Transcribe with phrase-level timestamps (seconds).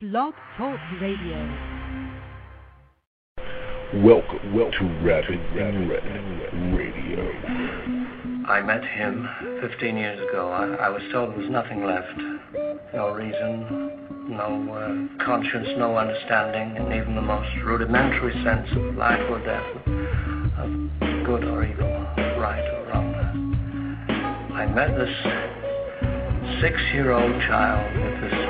[0.00, 1.36] Blog Talk Radio.
[4.02, 8.46] Welcome, welcome to Rabbit and Red Radio.
[8.48, 9.28] I met him
[9.60, 10.48] 15 years ago.
[10.48, 12.16] I, I was told there was nothing left.
[12.94, 19.20] No reason, no uh, conscience, no understanding, and even the most rudimentary sense of life
[19.28, 19.66] or death,
[20.56, 21.92] of good or evil,
[22.40, 23.12] right or wrong.
[24.54, 25.12] I met this
[26.62, 28.49] six-year-old child with this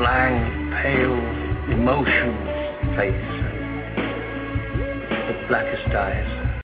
[0.00, 1.12] blank, pale,
[1.76, 3.12] emotionless face,
[5.28, 6.62] the blackest eyes.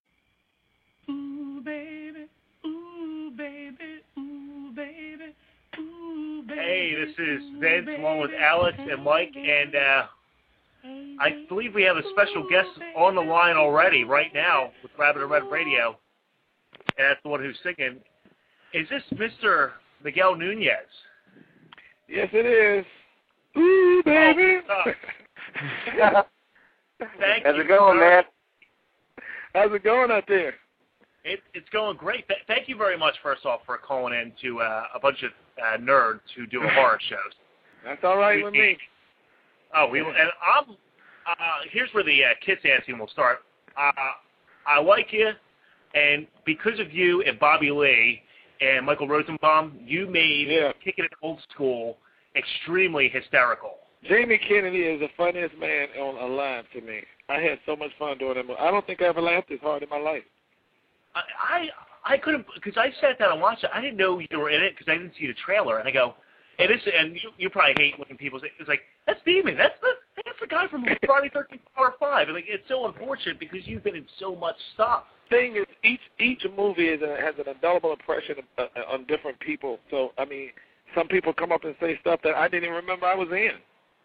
[1.11, 2.29] Ooh, baby.
[2.65, 4.01] Ooh, baby.
[4.19, 5.35] Ooh, baby.
[5.79, 6.61] Ooh, baby.
[6.61, 8.31] Hey, this is Ooh, Vince along with.
[8.41, 10.07] Alex and Mike, and uh,
[11.21, 15.21] I believe we have a special guest on the line already right now with Rabbit
[15.21, 15.99] and Red Radio,
[16.97, 17.99] and that's the one who's singing.
[18.73, 19.73] Is this Mr.
[20.03, 20.89] Miguel Nunez?
[22.09, 22.87] Yes, it is.
[23.57, 24.59] Ooh, baby.
[27.21, 27.61] Thank How's you.
[27.63, 28.11] it going, sir.
[28.11, 28.23] man?
[29.55, 30.55] How's it going out there?
[31.25, 32.27] It, it's going great.
[32.29, 35.31] Th- thank you very much, first off, for calling in to uh, a bunch of
[35.63, 37.19] uh, nerds who do horror shows.
[37.85, 38.77] That's all right with me.
[39.75, 40.71] Oh, we and I'm.
[41.29, 41.35] Uh,
[41.73, 43.39] here's where the uh, kiss dancing will start.
[43.77, 43.91] Uh,
[44.67, 45.31] I like you,
[45.95, 48.23] and because of you and Bobby Lee
[48.61, 50.73] and Michael Rosenbaum, you made Yeah.
[50.85, 51.99] Kicking It Old School
[52.37, 53.79] extremely hysterical.
[54.09, 57.01] Jamie Kennedy is the funniest man on alive to me.
[57.29, 58.47] I had so much fun doing that.
[58.47, 58.59] movie.
[58.61, 60.23] I don't think I ever laughed this hard in my life.
[61.15, 61.23] I
[62.05, 63.71] I, I couldn't because I sat down and watched it.
[63.75, 65.93] I didn't know you were in it because I didn't see the trailer, and I
[65.93, 66.15] go.
[66.59, 69.57] And this and you, you probably hate when people say it's like that's Demon.
[69.57, 72.29] That's the that's the guy from Friday Thirteenth Part Five.
[72.29, 75.05] And like it's so unfortunate because you've been in so much stuff.
[75.29, 79.39] Thing is, each each movie is a, has an indelible impression uh, uh, on different
[79.41, 79.81] people.
[79.91, 80.51] So I mean,
[80.97, 83.51] some people come up and say stuff that I didn't even remember I was in,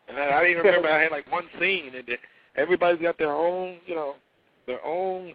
[0.09, 1.91] and I, I didn't even remember I had like one scene.
[1.95, 2.07] And
[2.55, 4.15] everybody's got their own, you know,
[4.67, 5.33] their own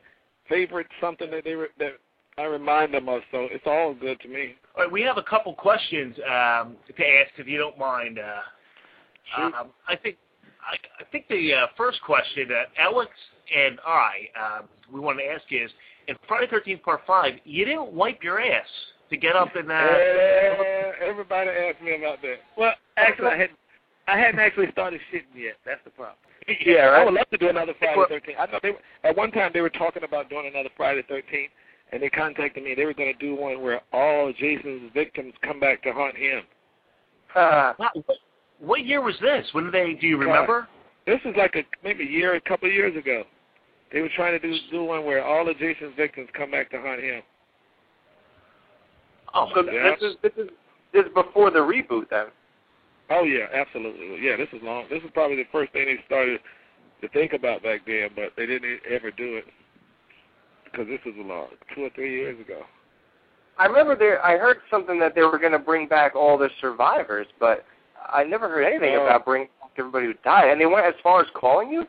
[0.49, 1.93] favorite something that they re- that
[2.39, 3.23] I remind them of.
[3.33, 4.55] So it's all good to me.
[4.77, 8.19] All right, we have a couple questions um, to ask, if you don't mind.
[8.19, 8.41] Uh,
[9.35, 9.55] Shoot.
[9.55, 10.17] um, I think
[10.61, 13.11] I, I think the uh, first question that Alex
[13.57, 15.71] and I um, we want to ask is:
[16.07, 18.67] in Friday Thirteenth Part Five, you didn't wipe your ass
[19.11, 19.49] to get up.
[19.55, 22.37] Uh, Uh, everybody asked me about that.
[22.57, 23.59] Well, actually, I hadn't,
[24.09, 25.55] I hadn't actually started shitting yet.
[25.65, 26.17] That's the problem.
[26.65, 27.03] Yeah, right.
[27.03, 28.39] I would love to do another Friday Well- Thirteenth.
[28.39, 31.09] I know they were, at one time they were talking about doing another Friday the
[31.09, 31.51] Thirteenth,
[31.93, 32.75] and they contacted me.
[32.77, 36.43] They were going to do one where all Jason's victims come back to haunt him.
[37.35, 37.93] Uh, what,
[38.61, 39.47] what year was this?
[39.53, 39.95] When did they?
[40.01, 40.69] Do you remember?
[41.07, 43.25] This is like a maybe a year, a couple of years ago.
[43.93, 46.81] They were trying to do do one where all of Jason's victims come back to
[46.81, 47.23] haunt him.
[49.37, 49.95] Oh, so Yeah.
[50.01, 50.49] this is this is
[50.93, 52.27] this is before the reboot then.
[53.11, 54.19] Oh yeah, absolutely.
[54.21, 54.87] Yeah, this is long.
[54.91, 56.41] This is probably the first thing they started
[57.03, 59.45] to think about back then, but they didn't ever do it
[60.65, 62.63] because this was a long two or three years ago.
[63.59, 64.23] I remember there.
[64.25, 67.65] I heard something that they were going to bring back all the survivors, but
[68.13, 69.05] I never heard anything Oh.
[69.07, 70.51] about bringing back everybody who died.
[70.51, 71.87] And they went as far as calling you.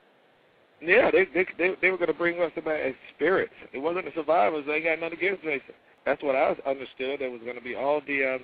[0.81, 3.53] Yeah, they they they, they were going to bring us back as spirits.
[3.73, 4.63] It wasn't the survivors.
[4.67, 5.73] They got nothing against Jason.
[6.07, 7.21] That's what I understood.
[7.21, 8.41] It was going to be all the um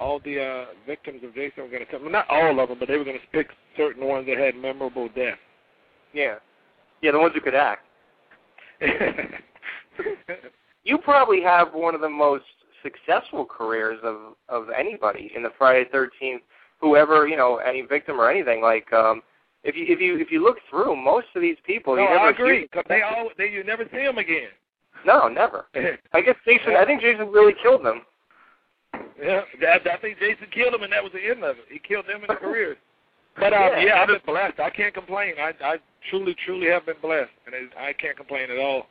[0.00, 2.00] all the uh victims of Jason were going to come.
[2.00, 4.56] Well, not all of them, but they were going to pick certain ones that had
[4.56, 5.36] memorable deaths.
[6.14, 6.36] Yeah,
[7.02, 7.84] yeah, the ones who could act.
[10.82, 12.44] You probably have one of the most
[12.82, 14.16] successful careers of
[14.48, 16.40] of anybody in the Friday Thirteenth.
[16.80, 18.90] Whoever you know, any victim or anything like.
[18.94, 19.22] um
[19.62, 22.24] if you if you if you look through most of these people, no, you never
[22.24, 22.66] I agree.
[22.68, 24.48] 'cause they all they you never see them again.
[25.06, 25.66] No, never.
[26.12, 26.74] I guess Jason.
[26.76, 28.02] I think Jason really killed them.
[29.22, 31.64] Yeah, that, I think Jason killed him, and that was the end of it.
[31.70, 32.76] He killed them in their careers.
[33.36, 33.80] But um, Yeah.
[33.84, 34.58] yeah, I've been blessed.
[34.60, 35.34] I can't complain.
[35.38, 35.76] I I
[36.10, 38.86] truly, truly have been blessed, and it, I can't complain at all.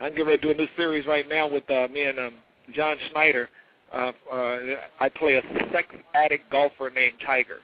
[0.00, 2.34] I'm getting ready to do a new series right now with uh, me and um,
[2.74, 3.48] John Schneider.
[3.92, 4.58] Uh, uh,
[5.00, 7.58] I play a sex addict golfer named Tiger.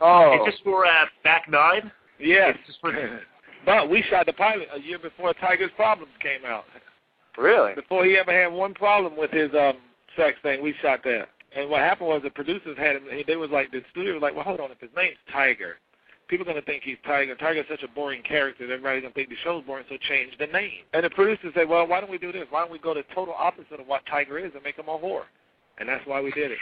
[0.00, 0.90] Oh, Is this for uh,
[1.24, 1.90] Back Nine?
[2.18, 2.92] Yes, Is this for
[3.66, 6.64] but we shot the pilot a year before Tiger's Problems came out.
[7.38, 7.74] Really?
[7.74, 9.76] Before he ever had one problem with his um
[10.16, 11.28] sex thing, we shot that.
[11.56, 13.04] And what happened was the producers had him.
[13.26, 15.76] They was like the studio was like, well, hold on, if his name's Tiger,
[16.28, 17.34] people are gonna think he's Tiger.
[17.34, 18.66] Tiger's such a boring character.
[18.66, 20.84] that Everybody's gonna think the show's boring, so change the name.
[20.92, 22.44] And the producers said, well, why don't we do this?
[22.50, 24.98] Why don't we go the total opposite of what Tiger is and make him a
[24.98, 25.22] whore?
[25.78, 26.58] And that's why we did it.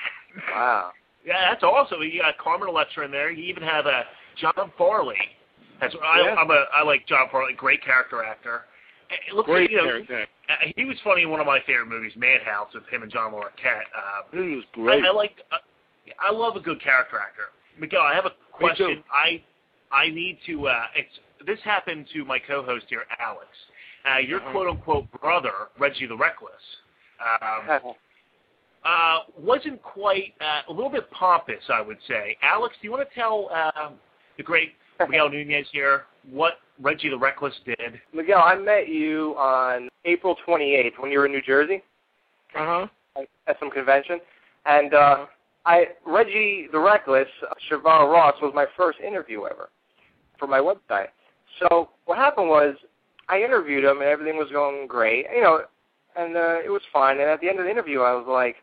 [0.52, 0.92] Wow.
[1.24, 2.02] Yeah, that's awesome.
[2.02, 3.30] You got Carmen Electra in there.
[3.30, 4.02] You even have uh,
[4.40, 5.16] John Farley.
[5.80, 6.34] That's I, Yeah.
[6.34, 8.62] I'm a I like John Farley, great character actor.
[9.10, 10.26] It looks Great like, you know, character.
[10.48, 13.32] uh, he was funny in one of my favorite movies, Madhouse, with him and John
[13.32, 13.86] Larroquette.
[13.96, 15.04] Uh, He was great.
[15.04, 15.32] I, I like.
[15.52, 15.56] Uh,
[16.20, 17.50] I love a good character actor.
[17.78, 19.02] Miguel, I have a question.
[19.12, 19.42] I
[19.92, 20.68] I need to.
[20.68, 21.12] Uh, it's,
[21.46, 23.48] this happened to my co-host here, Alex.
[24.08, 24.50] Uh, your Uh-huh.
[24.52, 26.54] quote-unquote brother, Reggie the Reckless,
[27.20, 27.80] um,
[28.84, 32.36] uh, wasn't quite uh, a little bit pompous, I would say.
[32.42, 33.90] Alex, do you want to tell uh,
[34.36, 38.00] the great Miguel Nunez here what Reggie the Reckless did?
[38.12, 41.82] Miguel, I met you on April 28th when you were in New Jersey
[42.54, 42.86] Uh
[43.16, 43.22] huh.
[43.46, 44.20] at some convention,
[44.66, 45.26] and uh,
[45.64, 47.28] I Reggie the Reckless,
[47.70, 49.70] Shavar Ross was my first interview ever
[50.38, 51.08] for my website.
[51.60, 52.74] So what happened was
[53.28, 55.62] I interviewed him and everything was going great, you know,
[56.16, 57.18] and uh, it was fine.
[57.18, 58.56] And at the end of the interview, I was like,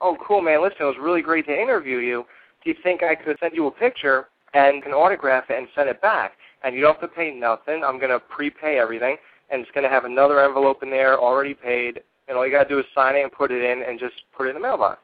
[0.00, 0.62] "Oh, cool, man!
[0.62, 2.24] Listen, it was really great to interview you.
[2.64, 5.88] Do you think I could send you a picture and can autograph it and send
[5.88, 6.32] it back?
[6.64, 7.84] And you don't have to pay nothing.
[7.84, 9.16] I'm gonna prepay everything,
[9.50, 12.02] and it's gonna have another envelope in there already paid.
[12.26, 14.46] And all you gotta do is sign it and put it in, and just put
[14.46, 15.00] it in the mailbox."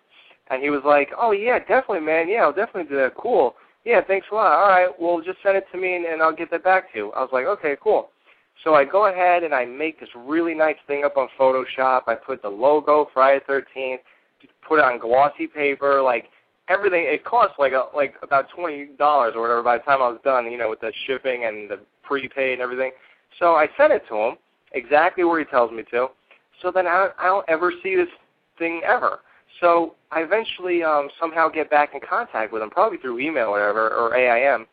[0.49, 2.29] And he was like, "Oh yeah, definitely, man.
[2.29, 3.15] Yeah, I'll definitely do that.
[3.15, 3.57] Cool.
[3.85, 4.53] Yeah, thanks a lot.
[4.53, 6.99] All right, well, just send it to me, and, and I'll get that back to
[6.99, 8.11] you." I was like, "Okay, cool."
[8.63, 12.03] So I go ahead and I make this really nice thing up on Photoshop.
[12.07, 14.01] I put the logo Friday Thirteenth,
[14.67, 16.31] put it on glossy paper, like
[16.69, 17.05] everything.
[17.05, 20.21] It cost like a, like about twenty dollars or whatever by the time I was
[20.25, 22.93] done, you know, with the shipping and the prepaid and everything.
[23.39, 24.37] So I sent it to him
[24.73, 26.09] exactly where he tells me to.
[26.63, 28.09] So then I, I don't ever see this
[28.59, 29.21] thing ever.
[29.61, 33.53] So I eventually um, somehow get back in contact with him, probably through email or
[33.53, 34.67] whatever, or AIM,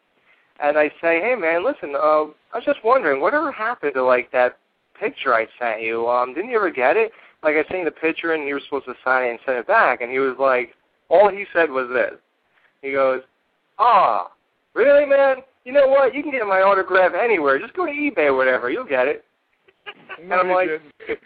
[0.61, 4.31] and I say, hey man, listen, uh, I was just wondering, whatever happened to like
[4.31, 4.57] that
[4.99, 6.07] picture I sent you?
[6.07, 7.11] Um, didn't you ever get it?
[7.43, 9.57] Like I sent you the picture and you were supposed to sign it and send
[9.57, 10.73] it back, and he was like,
[11.11, 12.19] all he said was this.
[12.81, 13.21] He goes,
[13.77, 14.31] ah,
[14.73, 15.37] really, man?
[15.65, 16.15] You know what?
[16.15, 17.59] You can get my autograph anywhere.
[17.59, 18.71] Just go to eBay or whatever.
[18.71, 19.25] You'll get it.
[20.23, 20.81] No, I'm like-.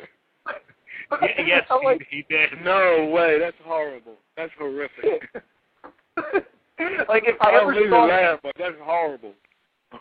[1.46, 2.50] Yes, I'm like, he, he did.
[2.64, 3.38] no way.
[3.40, 4.16] That's horrible.
[4.36, 5.30] That's horrific.
[6.18, 9.34] like if I I ever really saw laugh, but that's horrible.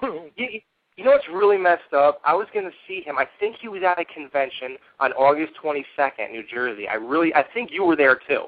[0.01, 0.61] You,
[0.97, 2.21] you know what's really messed up?
[2.25, 3.19] I was going to see him.
[3.19, 6.89] I think he was at a convention on August 22nd, New Jersey.
[6.89, 8.45] I really, I think you were there too.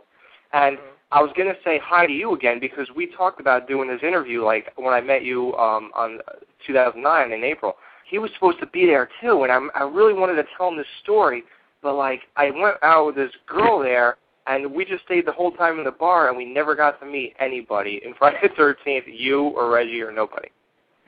[0.53, 0.79] And
[1.13, 4.03] I was going to say hi to you again because we talked about doing this
[4.03, 6.19] interview like when I met you um, on
[6.67, 7.77] 2009 in April.
[8.09, 10.77] He was supposed to be there too, and I'm, I really wanted to tell him
[10.77, 11.43] this story,
[11.83, 14.17] but like I went out with this girl there,
[14.47, 17.07] and we just stayed the whole time in the bar, and we never got to
[17.07, 18.01] meet anybody.
[18.05, 20.49] In Friday the 13th, you or Reggie or nobody.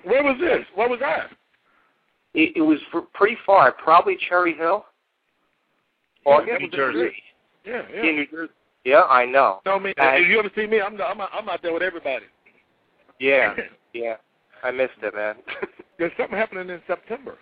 [0.05, 0.65] Where was this?
[0.75, 1.31] What was that?
[2.35, 4.85] It, it was fr- pretty far, probably Cherry Hill.
[6.25, 6.61] August?
[6.61, 7.15] New Jersey.
[7.65, 8.03] Yeah, yeah.
[8.03, 8.53] In New Jersey.
[8.85, 9.61] Yeah, I know.
[9.67, 11.83] No, I mean, Uh, if you ever see me, I'm I'm I'm out there with
[11.83, 12.25] everybody.
[13.19, 13.55] Yeah,
[13.93, 14.17] yeah.
[14.63, 15.37] I missed it, man.
[15.99, 17.37] There's something happening in September.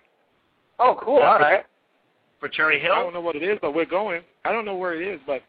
[0.78, 1.18] oh, cool.
[1.18, 1.64] All right.
[2.40, 2.92] For Cherry Hill.
[2.92, 4.22] I don't know what it is, but we're going.
[4.44, 5.42] I don't know where it is, but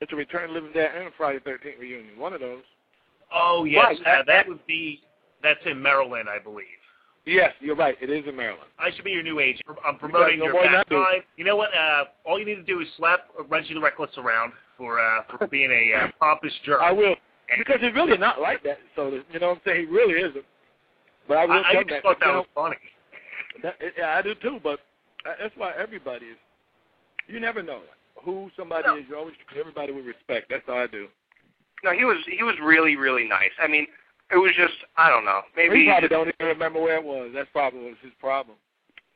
[0.00, 2.16] it's a Return of the Living Dead and a Friday the 13th reunion.
[2.18, 2.62] One of those.
[3.32, 3.84] Oh, yes.
[3.84, 5.00] Right, uh, that- that would be,
[5.42, 6.66] that's in Maryland, I believe.
[7.26, 7.96] Yes, you're right.
[8.00, 8.68] It is in Maryland.
[8.78, 9.64] I should be your new agent.
[9.84, 11.22] I'm promoting no your back I drive.
[11.36, 11.70] You know what?
[11.74, 15.46] Uh, all you need to do is slap Reggie the Reckless around for uh, for
[15.46, 16.80] being a uh, pompous jerk.
[16.82, 17.14] I will.
[17.58, 18.78] Because he's really not like that.
[18.96, 19.86] So, you know what I'm saying?
[19.86, 20.44] He really isn't.
[21.28, 22.02] But I will I, I just that.
[22.02, 22.76] thought that know, was funny.
[23.62, 24.80] That, yeah, I do too, but
[25.24, 26.36] that's why everybody is.
[27.28, 27.80] You never know
[28.22, 28.96] who somebody No.
[28.96, 29.04] is.
[29.08, 30.48] You always treat everybody with respect.
[30.50, 31.08] That's all I do.
[31.82, 33.52] No, he was he was really really nice.
[33.62, 33.86] I mean,
[34.30, 35.42] it was just I don't know.
[35.56, 37.30] Maybe he probably don't even remember where it was.
[37.34, 38.56] That's probably was his problem.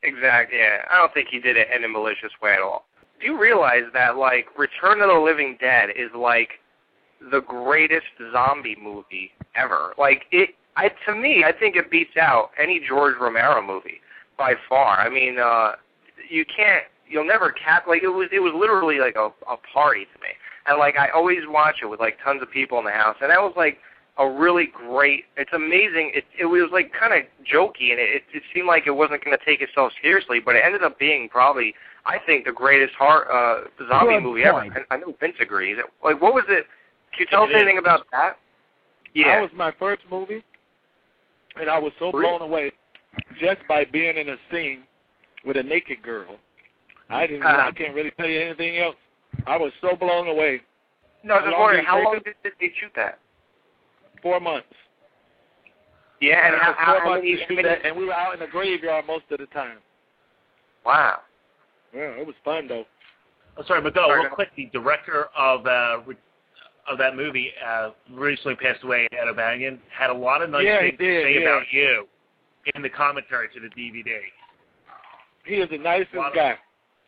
[0.03, 0.57] Exactly.
[0.57, 2.85] Yeah, I don't think he did it in a malicious way at all.
[3.19, 6.59] Do you realize that like Return of the Living Dead is like
[7.31, 9.93] the greatest zombie movie ever?
[9.97, 14.01] Like it, I to me, I think it beats out any George Romero movie
[14.37, 14.99] by far.
[14.99, 15.73] I mean, uh
[16.29, 18.29] you can't, you'll never cap like it was.
[18.31, 20.29] It was literally like a a party to me,
[20.67, 23.31] and like I always watch it with like tons of people in the house, and
[23.31, 23.79] that was like
[24.17, 25.25] a really great.
[25.37, 26.11] It's amazing.
[26.13, 29.37] It it was like kind of jokey, and it it seemed like it wasn't going
[29.37, 31.73] to take itself seriously, but it ended up being probably
[32.09, 34.73] I think the greatest horror uh, zombie Good movie point.
[34.75, 34.85] ever.
[34.89, 35.77] I, I know Vince agrees.
[36.03, 36.65] Like, what was it?
[37.13, 37.61] Can you tell us It is.
[37.61, 38.37] anything about that?
[39.13, 40.43] Yeah, that was my first movie,
[41.59, 42.37] and I was so Really?
[42.37, 42.71] blown away
[43.39, 44.83] just by being in a scene
[45.45, 46.37] with a naked girl.
[47.09, 47.43] I didn't.
[47.43, 47.69] Uh-huh.
[47.69, 48.95] I can't really tell you anything else.
[49.47, 50.61] I was so blown away.
[51.23, 53.19] no, I was How just long wondering how take long did, did they shoot that?
[54.21, 54.67] Four months.
[56.21, 57.35] Yeah, and It how, how, four how months many?
[57.37, 59.77] to shoot many that, and we were out in the graveyard most of the time.
[60.85, 61.19] wow.
[61.93, 62.85] Yeah, it was fun though.
[63.57, 64.49] Oh, sorry, Miguel, Sorry, real quick.
[64.55, 65.97] The director of uh,
[66.89, 70.79] of that movie uh, recently passed away, Ed O'Bannon, had a lot of nice Yeah,
[70.79, 71.39] things did, to say yeah.
[71.41, 72.07] about you
[72.75, 74.19] in the commentary to the DVD.
[75.45, 76.55] He is the nicest Lot of- guy.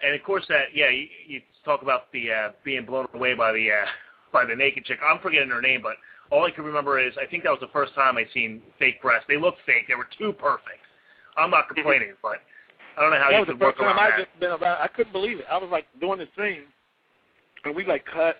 [0.03, 3.51] And of course, that yeah, you, you talk about the uh, being blown away by
[3.51, 3.85] the uh,
[4.33, 4.97] by the naked chick.
[5.07, 5.93] I'm forgetting her name, but
[6.31, 8.99] all I can remember is I think that was the first time I seen fake
[9.01, 9.25] breasts.
[9.27, 9.87] They looked fake.
[9.87, 10.81] They were too perfect.
[11.37, 12.37] I'm not complaining, but
[12.97, 14.25] I don't know how that you was the could first work time around I that.
[14.25, 14.81] just been around.
[14.81, 15.45] I couldn't believe it.
[15.49, 16.61] I was like doing this thing,
[17.65, 18.37] and we like cut.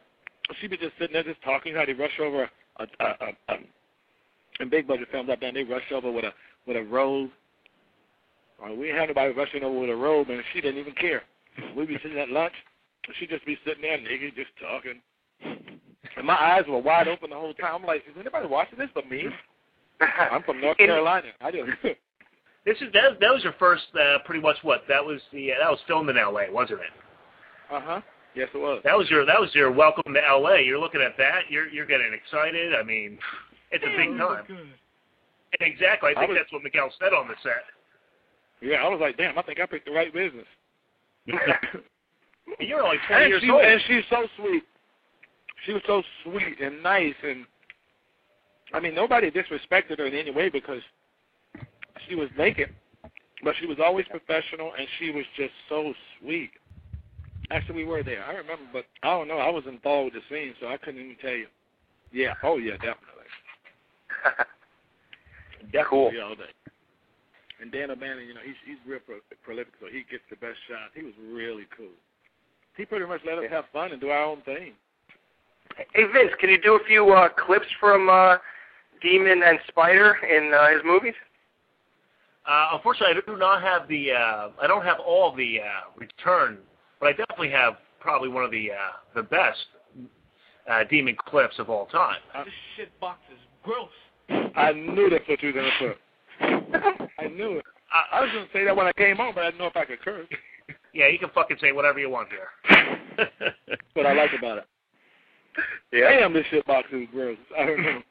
[0.60, 1.75] She be just sitting there just talking.
[1.75, 2.43] How they rush over
[2.77, 3.55] a, a, a, a
[4.60, 6.34] in big budget films I've done, they rush over with a
[6.67, 7.29] with a robe.
[8.63, 11.24] Uh, we ain't had nobody rushing over with a robe, and she didn't even care.
[11.75, 12.53] We'd be sitting at lunch,
[13.08, 15.01] and she'd just be sitting there naked, just talking.
[16.17, 17.75] And my eyes were wide open the whole time.
[17.75, 19.25] I'm like, is anybody watching this but me?
[20.31, 21.27] I'm from North Carolina.
[21.41, 21.63] I just
[22.65, 25.55] This is that, that was your first, uh, pretty much what that was the uh,
[25.61, 26.93] that was filmed in L.A., wasn't it?
[27.73, 28.01] uh huh.
[28.35, 28.81] Yes, it was.
[28.83, 30.61] That was your that was your welcome to L.A.
[30.63, 32.73] You're looking at that, you're you're getting excited.
[32.75, 33.17] I mean,
[33.71, 34.45] it's a big time.
[35.59, 36.09] Exactly.
[36.09, 37.63] I I think was- that's what Miguel said on the set.
[38.61, 40.45] Yeah, I was like, damn, I think I picked the right business.
[42.59, 43.63] You're only 20 and years she, old.
[43.63, 44.63] And she's so sweet.
[45.65, 47.45] She was so sweet and nice, and
[48.73, 50.81] I mean, nobody disrespected her in any way because
[52.08, 52.70] she was naked,
[53.43, 56.51] but she was always professional, and she was just so sweet.
[57.50, 58.24] Actually, we were there.
[58.24, 59.38] I remember, but I don't know.
[59.38, 61.48] I was involved with the scene, so I couldn't even tell you.
[62.12, 62.34] Yeah.
[62.43, 63.27] Oh, yeah, definitely.
[65.72, 66.12] Definitely Cool.
[66.24, 66.51] all day.
[67.62, 70.58] And Dan O'Bannon, you know, he's he's real pro- prolific, so he gets the best
[70.67, 70.91] shots.
[70.96, 71.93] He was really cool.
[72.75, 74.74] He pretty much let us have fun and do our own thing.
[75.93, 78.38] Hey Vince, can you do a few uh, clips from uh,
[79.01, 81.13] Demon and Spider in uh, his movies?
[82.48, 84.12] Uh, unfortunately, I do not have the.
[84.12, 86.57] Uh, I don't have all the uh, return,
[87.00, 88.75] but I definitely have probably one of the uh,
[89.15, 89.60] the best
[90.69, 92.17] uh, demon clips of all time.
[92.43, 93.89] This shit box is gross.
[94.55, 95.98] I knew that's what you were gonna put.
[97.19, 97.65] I knew it.
[97.93, 99.77] I, I was gonna say that when I came on, but I didn't know if
[99.77, 100.27] I could curse.
[100.93, 102.48] Yeah, you can fucking say whatever you want here.
[103.17, 104.65] That's what I like about it.
[105.91, 106.19] Yeah.
[106.19, 107.38] Damn, this shit box is gross.
[107.60, 108.01] I don't know.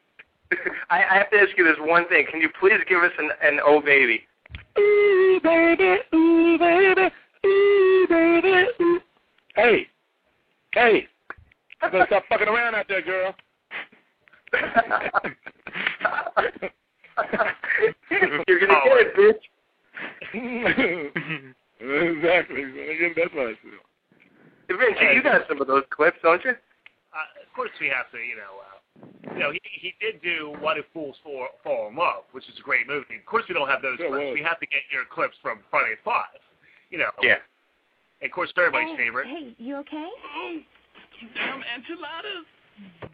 [0.91, 2.27] I, I have to ask you this one thing.
[2.31, 4.23] Can you please give us an, an Oh Baby?
[4.79, 7.11] Ooh, baby, ooh, baby,
[7.47, 9.01] ooh, baby, ooh.
[9.55, 9.87] Hey,
[10.75, 11.07] hey,
[11.83, 13.35] you better stop fucking around out there, girl.
[18.49, 19.45] You're gonna Oh, get it, bitch.
[21.81, 22.65] exactly.
[22.65, 23.13] man.
[23.17, 23.85] That's what I feel.
[24.79, 26.51] Vince, you- you got some of those clips, don't you?
[26.51, 28.61] uh, of course, we have to, you know.
[28.61, 28.79] Uh,
[29.33, 32.59] you know, he, he did do "Why Do Fools Fall, Fall in Love," which is
[32.59, 33.17] a great movie.
[33.19, 34.25] Of course, we don't have those Sure clips.
[34.27, 34.35] was.
[34.35, 36.41] We have to get your clips from Friday at Five.
[36.91, 37.11] You know.
[37.23, 37.37] Yeah.
[38.21, 39.27] And of course, everybody's favorite.
[39.29, 40.09] Hey, you okay?
[40.37, 40.59] Oh,
[41.35, 42.47] Damn enchiladas.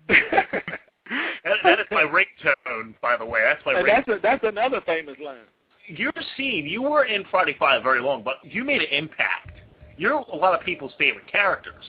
[1.44, 3.38] That, that is my ringtone, by the way.
[3.44, 4.06] That's my and ringtone.
[4.06, 5.36] that's a, that's another famous line.
[5.86, 9.58] Your scene, you were in Friday Five very long, but you made an impact.
[9.96, 11.84] You're a lot of people's favorite characters.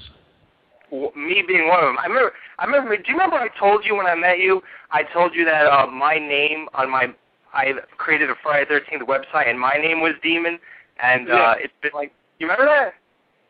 [0.92, 1.98] Me being one of them.
[2.00, 2.32] I remember.
[2.60, 2.96] I remember.
[2.96, 4.62] Do you remember I told you when I met you?
[4.92, 7.08] I told you that uh, my name on my
[7.54, 10.60] I created a Friday Thirteenth website, and my name was Demon,
[11.02, 12.14] and uh, it's been like.
[12.40, 12.94] You remember that?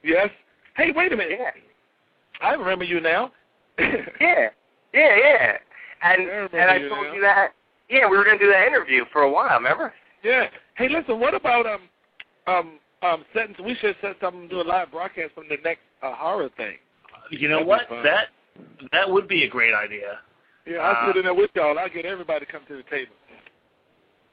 [0.04, 0.30] Yes.
[0.78, 1.38] Hey, wait a minute.
[1.40, 1.52] Yeah.
[2.42, 3.32] I remember you now.
[4.20, 4.50] Yeah.
[4.94, 5.16] Yeah.
[5.18, 5.58] Yeah.
[6.02, 7.14] And I and I told now.
[7.14, 7.50] you that.
[7.90, 9.58] Yeah, we were gonna do that interview for a while.
[9.58, 9.94] Remember?
[10.24, 10.46] Yeah.
[10.76, 11.20] Hey, listen.
[11.20, 11.82] What about um
[12.48, 13.56] um um setting?
[13.64, 16.78] We should set something to do a live broadcast from the next uh, horror thing.
[17.32, 18.04] You know That'd what?
[18.04, 18.28] That
[18.92, 20.20] that would be a great idea.
[20.66, 21.78] Yeah, I'll Uh, sit in there with y'all.
[21.80, 23.14] I'll get everybody to come to the table.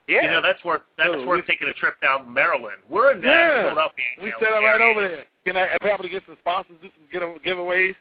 [0.07, 0.23] Yeah.
[0.23, 2.77] You know, that's worth that's Dude, worth taking a trip down to Maryland.
[2.89, 3.63] We're in Yeah.
[3.63, 4.05] Philadelphia.
[4.23, 5.25] We set up right over there.
[5.47, 7.95] Can I probably get some sponsors, do some give- giveaways?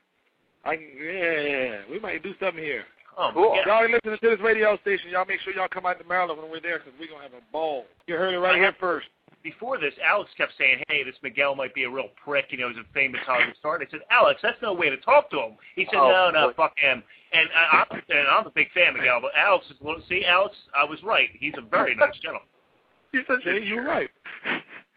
[0.65, 2.85] I can, yeah, we might do something here.
[3.17, 3.55] Oh, Cool.
[3.55, 3.67] yeah.
[3.67, 5.09] Y'all ain't listening to this radio station.
[5.11, 7.23] Y'all make sure y'all come out to Maryland when we're there because we're going to
[7.29, 7.85] have a ball.
[8.07, 9.07] You heard it right I here have- first.
[9.43, 12.45] Before this, Alex kept saying, "Hey, this Miguel might be a real prick.
[12.51, 14.97] You know, he's a famous Hollywood star." And I said, "Alex, that's no way to
[14.97, 16.53] talk to him." He said, Oh, "No, no, boy.
[16.53, 19.77] fuck him." And I, I'm, and I'm a big fan of Miguel, but Alex is.
[20.07, 21.29] See, Alex, I was right.
[21.33, 22.47] He's a very nice gentleman.
[23.11, 24.09] You're such you're right.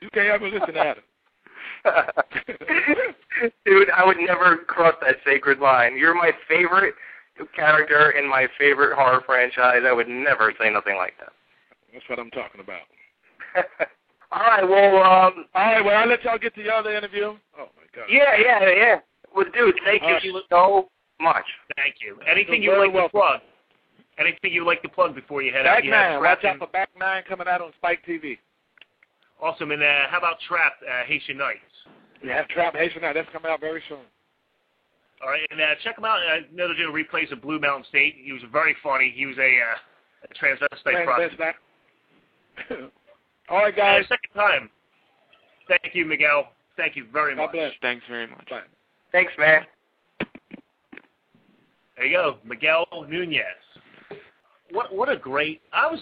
[0.01, 1.05] You can't ever listen to Adam.
[3.67, 5.99] Dude, I would never cross that sacred line.
[5.99, 6.95] You're my favorite
[7.55, 9.83] character in my favorite horror franchise.
[9.87, 11.33] I would never say nothing like that.
[11.93, 12.81] That's what I'm talking about.
[14.37, 17.35] All right, well, um, All right, well, I'll let y'all get to your other interview.
[17.59, 18.05] Oh, my God.
[18.11, 18.97] yeah, yeah, yeah.
[19.35, 20.23] Well, dude, thank All right.
[20.23, 20.89] you so
[21.21, 21.45] much.
[21.77, 22.19] Thank you.
[22.31, 23.09] Anything You're you'd like welcome.
[23.21, 23.41] to plug?
[24.19, 25.77] Anything you'd like to plug before you head out?
[25.77, 26.23] Back You have Nine.
[26.23, 28.37] Watch out for Back Nine coming out on Spike TV.
[29.41, 29.71] Awesome.
[29.71, 31.61] And uh, how about Trapped uh, Haitian Nights?
[32.23, 33.15] Yeah, Trap Haitian Night.
[33.15, 33.99] That's coming out very soon.
[35.23, 36.19] All right, and uh, check him out.
[36.19, 38.17] I know they're doing replays of Blue Mountain State.
[38.23, 39.13] He was very funny.
[39.17, 41.39] He was a, uh, a transvestite Man, prostitute.
[41.39, 41.57] best
[42.71, 42.91] night.
[43.49, 44.09] All right, Uh, guys.
[44.09, 44.71] second time.
[45.69, 46.53] Thank you, Miguel.
[46.77, 47.53] Thank you very God much.
[47.53, 47.73] bless.
[47.81, 48.49] Thanks very much.
[48.49, 48.63] Bye.
[49.13, 49.67] Thanks, man.
[51.97, 53.45] There you go, Miguel Nunez.
[54.71, 55.63] what what a great.
[55.73, 56.01] I was,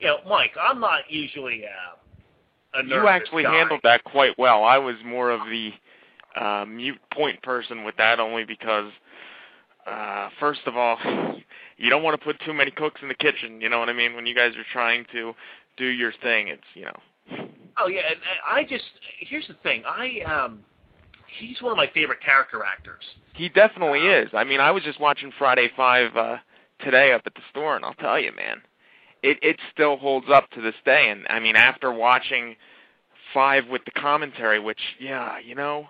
[0.00, 0.52] you know, Mike.
[0.60, 3.54] I'm not usually uh, a nervous You actually guy.
[3.54, 4.64] handled that quite well.
[4.64, 5.72] I was more of the
[6.36, 8.90] uh, mute point person with that, only because,
[9.86, 10.98] uh, first of all,
[11.76, 13.60] you don't want to put too many cooks in the kitchen.
[13.60, 14.14] You know what I mean?
[14.14, 15.34] When you guys are trying to
[15.76, 16.98] do your thing, it's you know.
[17.78, 18.84] Oh yeah, and I just
[19.20, 19.82] here's the thing.
[19.86, 20.60] I um,
[21.38, 23.02] he's one of my favorite character actors.
[23.34, 24.30] He definitely is.
[24.32, 26.36] I mean, I was just watching Friday Five uh,
[26.80, 28.62] today up at the store, and I'll tell you, man,
[29.22, 31.08] it it still holds up to this day.
[31.10, 32.56] And I mean, after watching
[33.34, 35.88] Five with the commentary, which yeah, you know,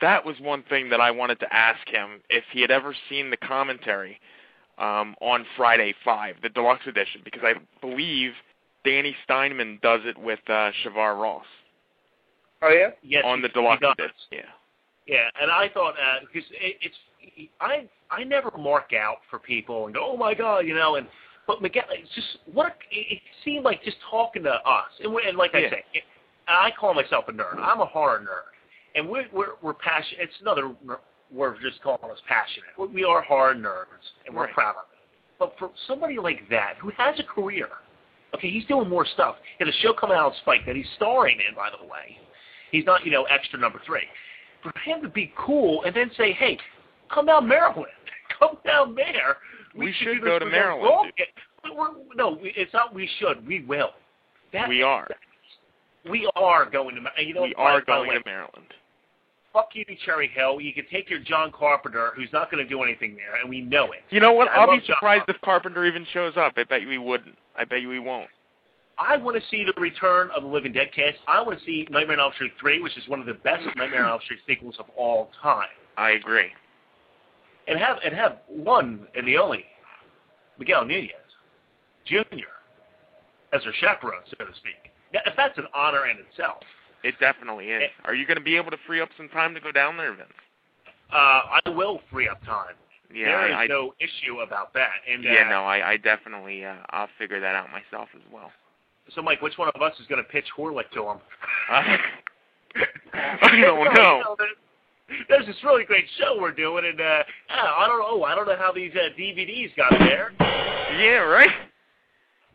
[0.00, 3.30] that was one thing that I wanted to ask him if he had ever seen
[3.30, 4.20] the commentary
[4.78, 8.32] um, on Friday Five, the deluxe edition, because I believe
[8.84, 11.46] Danny Steinmann does it with uh, Shavar Ross
[12.64, 12.90] Oh yeah.
[13.02, 14.14] Yes, on the deluxe edition.
[14.32, 14.38] Yeah.
[15.06, 19.84] Yeah, and I thought uh, because it, it's I I never mark out for people
[19.84, 21.06] and go oh my god you know and
[21.46, 25.14] but Miguel it's just what a, it it seemed like just talking to us and,
[25.14, 26.04] and like I say it,
[26.48, 30.40] I call myself a nerd I'm a horror nerd and we're we're we're passionate it's
[30.40, 30.74] another
[31.34, 34.54] for just calling us passionate we we are hard nerds and we're Right.
[34.54, 34.98] proud of it
[35.38, 37.68] but for somebody like that who has a career
[38.34, 40.88] okay he's doing more stuff he had a show coming out on Spike that he's
[40.96, 42.18] starring in by the way
[42.70, 44.06] he's not you know extra number three
[44.62, 46.58] for him to be cool and then say, "Hey,
[47.12, 47.92] come down Maryland,
[48.38, 49.36] come down there."
[49.76, 51.12] We can should do go to Maryland.
[51.62, 52.94] We're- we're- no, we- it's not.
[52.94, 53.46] We should.
[53.46, 53.90] We will.
[54.54, 55.06] That, We are.
[56.10, 57.22] We are going to.
[57.22, 58.72] You know, We are by going way, to Maryland.
[59.54, 60.60] Fuck you, Cherry Hill.
[60.60, 63.60] You can take your John Carpenter, who's not going to do anything there, and we
[63.60, 64.00] know it.
[64.10, 64.48] You know what?
[64.48, 66.54] I I'll be John surprised if Carpenter even shows up.
[66.56, 67.38] I bet you he wouldn't.
[67.56, 68.28] I bet you he won't.
[68.98, 71.18] I want to see the return of the Living Dead cast.
[71.28, 73.62] I want to see Nightmare on Elm Street 3, which is one of the best
[73.76, 75.68] Nightmare on Elm Street sequels of all time.
[75.96, 76.50] I agree.
[77.68, 79.64] and have and have one and the only
[80.58, 81.10] Miguel Nunez
[82.06, 82.50] Jr.
[83.52, 84.92] as their chaperone, so to speak.
[85.12, 86.62] Now, if that's an honor in itself,
[87.04, 87.82] It definitely is.
[87.84, 87.88] Eh.
[88.06, 90.12] Are you going to be able to free up some time to go down there,
[90.14, 90.28] Vince?
[91.12, 92.74] uh, I will free up time.
[93.14, 94.90] Yeah, there is I, no issue about that.
[95.08, 98.50] And uh, yeah, no, I, I definitely, uh, I'll figure that out myself as well.
[99.14, 101.18] So, Mike, which one of us is going to pitch Horlick to him?
[101.70, 101.96] Uh,
[103.12, 104.34] I don't know.
[104.38, 104.56] there's-
[105.28, 108.24] There's this really great show we're doing, and uh, I don't know.
[108.24, 110.32] I don't know how these uh, DVDs got there.
[110.40, 111.50] Yeah, right.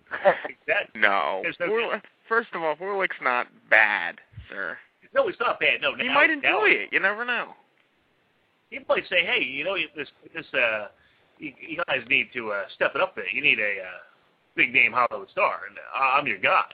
[0.67, 1.43] That, No.
[1.59, 4.15] No- Horlick, first of all, Horlick's not bad,
[4.49, 4.77] sir.
[5.13, 5.81] no, it's not bad.
[5.81, 6.89] No, You now- might now- enjoy it.
[6.91, 7.53] You never know.
[8.69, 10.87] he might say, "Hey, you know, this this uh,
[11.37, 13.27] you, you guys need to uh, step it up there.
[13.33, 13.97] You need a uh,
[14.55, 16.65] big name Hollywood star, and uh, I'm your guy."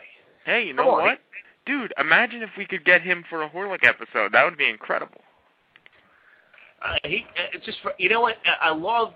[0.46, 1.02] Hey, you know on.
[1.04, 1.20] what?
[1.66, 4.32] Dude, imagine if we could get him for a Horlick episode.
[4.34, 5.22] That would be incredible.
[6.82, 9.14] Uh, he uh, it's just for, you know what I I love.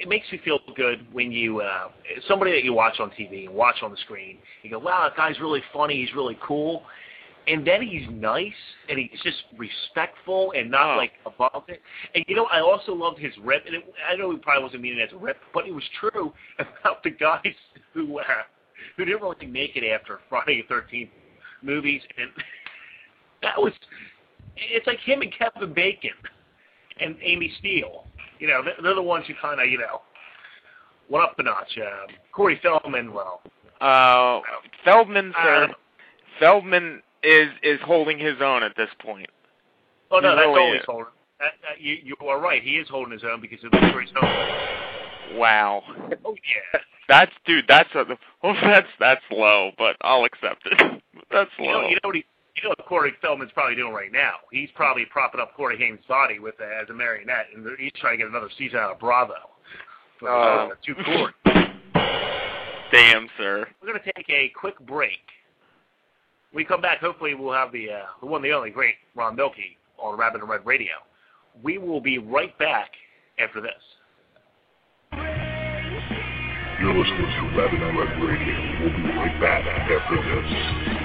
[0.00, 1.88] It makes me feel good when you uh,
[2.26, 4.38] somebody that you watch on TV and watch on the screen.
[4.62, 6.00] You go, "Wow, that guy's really funny.
[6.04, 6.82] He's really cool."
[7.46, 8.52] And then he's nice
[8.88, 10.96] and he's just respectful and not Oh.
[10.96, 11.82] like above it.
[12.14, 13.66] And you know, I also loved his rip.
[13.66, 15.84] And it, I know he probably wasn't meaning it as a rip, but it was
[16.00, 17.42] true about the guys
[17.92, 18.22] who uh,
[18.96, 21.10] who didn't really make it after Friday the Thirteenth
[21.62, 22.00] movies.
[22.16, 22.30] And
[23.42, 23.72] that was
[24.56, 26.10] it's like him and Kevin Bacon
[27.00, 28.06] and Amy Steel.
[28.38, 30.00] You know, they're, they're the ones who kind of you know
[31.10, 31.76] went up a notch.
[31.78, 33.42] Um, Corey Feldman, well,
[33.80, 34.40] Uh,
[34.84, 35.60] Feldman, I sir.
[35.60, 35.74] don't know.
[36.40, 39.28] Feldman is is holding his own at this point.
[40.10, 40.86] Oh no, He that's really always is.
[40.86, 41.06] holding.
[41.40, 42.62] That, that, you you are right.
[42.62, 45.38] He is holding his own because of the Corey Feldman.
[45.38, 45.82] Wow.
[46.24, 46.80] Oh yeah.
[47.08, 47.64] That's dude.
[47.68, 48.04] That's a
[48.42, 48.54] well.
[48.62, 51.02] That's that's low, but I'll accept it.
[51.30, 51.88] That's You know, low.
[51.88, 52.24] you know what he,
[52.56, 54.34] you know what Corey Feldman's probably doing right now.
[54.52, 58.14] He's probably propping up Corey Haim's body with uh, as a marionette, and he's trying
[58.14, 59.34] to get another season out of Bravo.
[60.22, 60.70] Oh.
[60.72, 61.32] uh, two Corey.
[62.92, 63.66] Damn, sir.
[63.82, 65.18] We're going to take a quick break.
[66.54, 69.76] We come back, hopefully we'll have the uh, the one, the only great Ron Milkie
[69.98, 70.92] on Rabbit and Red Radio.
[71.62, 72.90] We will be right back
[73.38, 73.72] after this.
[76.80, 78.54] You're listening to Rabbit and Red Radio.
[78.80, 81.03] We'll be right back after this.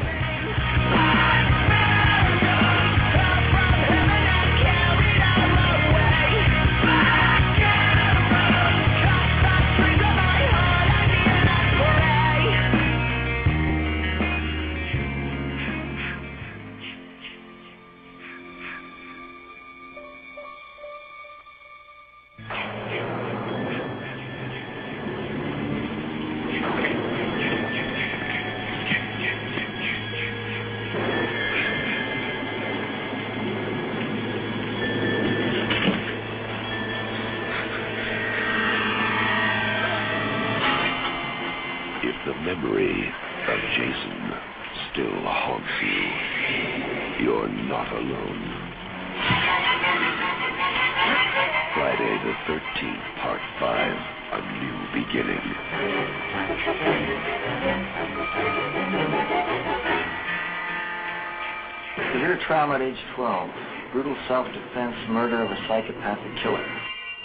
[62.80, 63.50] At age 12.
[63.92, 66.66] Brutal self-defense, murder of a psychopathic killer.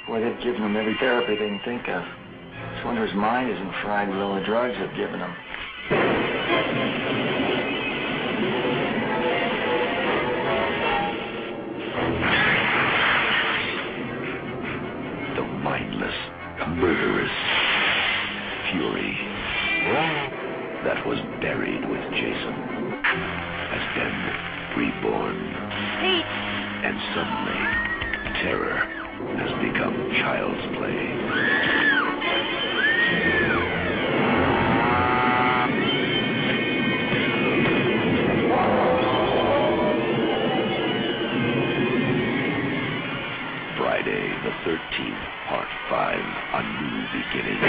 [0.08, 2.02] Boy, they've given him every therapy they can think of.
[2.74, 5.30] Just wonder his mind isn't fried with all the drugs they've given him.
[15.36, 16.18] The mindless,
[16.82, 17.30] murderous
[18.72, 19.14] fury
[20.82, 22.54] that was buried with Jason
[23.70, 24.23] has been
[24.76, 25.36] reborn.
[26.84, 27.60] And suddenly,
[28.42, 28.78] terror
[29.38, 31.02] has become child's play.
[43.78, 46.18] Friday the 13th, Part 5,
[46.54, 47.60] A New Beginning.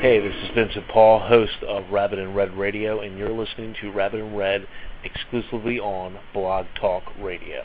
[0.00, 3.90] Hey, this is Vincent Paul, host of Rabbit and Red Radio, and you're listening to
[3.90, 4.68] Rabbit and Red
[5.02, 7.64] exclusively on Blog Talk Radio.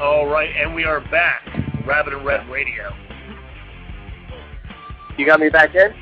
[0.00, 1.46] All right, and we are back,
[1.86, 2.94] Rabbit and Red Radio.
[5.18, 5.92] You got me back in?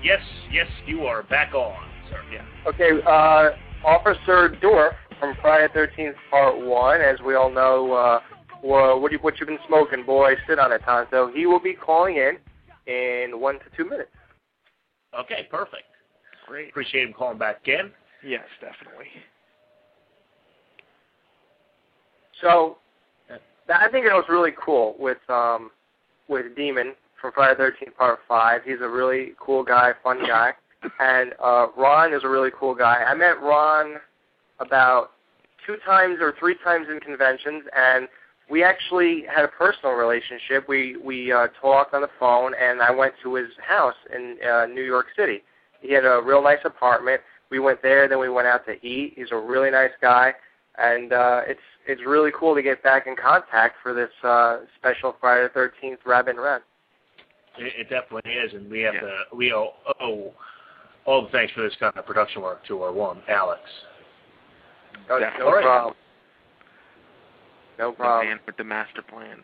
[0.00, 0.20] Yes,
[0.52, 1.83] yes, you are back on, sir.
[2.32, 2.44] Yeah.
[2.66, 3.50] Okay, uh,
[3.86, 8.20] Officer Dorff from Friday Thirteenth Part One, as we all know, uh,
[8.62, 11.30] well, what you what you've been smoking, boy, sit on it, Tonto.
[11.34, 12.38] He will be calling in
[12.92, 14.10] in one to two minutes.
[15.18, 15.84] Okay, perfect.
[16.46, 16.70] Great.
[16.70, 17.90] Appreciate him calling back in.
[18.26, 19.06] Yes, definitely.
[22.40, 22.78] So,
[23.28, 25.70] that, I think it was really cool with um,
[26.28, 28.62] with Demon from Friday Thirteenth Part Five.
[28.64, 30.52] He's a really cool guy, fun guy,
[31.00, 33.02] and uh, Ron is a really cool guy.
[33.06, 33.96] I met Ron
[34.60, 35.10] about
[35.66, 38.08] two times or three times in conventions, and
[38.50, 40.68] we actually had a personal relationship.
[40.68, 44.66] We we uh, talked on the phone, and I went to his house in uh,
[44.66, 45.42] New York City.
[45.80, 47.20] He had a real nice apartment.
[47.50, 49.14] We went there, then we went out to eat.
[49.16, 50.32] He's a really nice guy,
[50.78, 55.14] and uh, it's it's really cool to get back in contact for this uh, special
[55.20, 56.62] Friday the Thirteenth Rabbit and Red.
[57.58, 59.00] It, it definitely is, and we have Yeah.
[59.00, 60.32] to we owe, owe
[61.06, 63.60] all the thanks for this kind of production work to our one Alex.
[65.08, 65.32] No, Yeah.
[65.38, 65.62] no All right.
[65.64, 65.94] problem.
[67.78, 68.28] No The problem.
[68.28, 69.42] man with the master plan.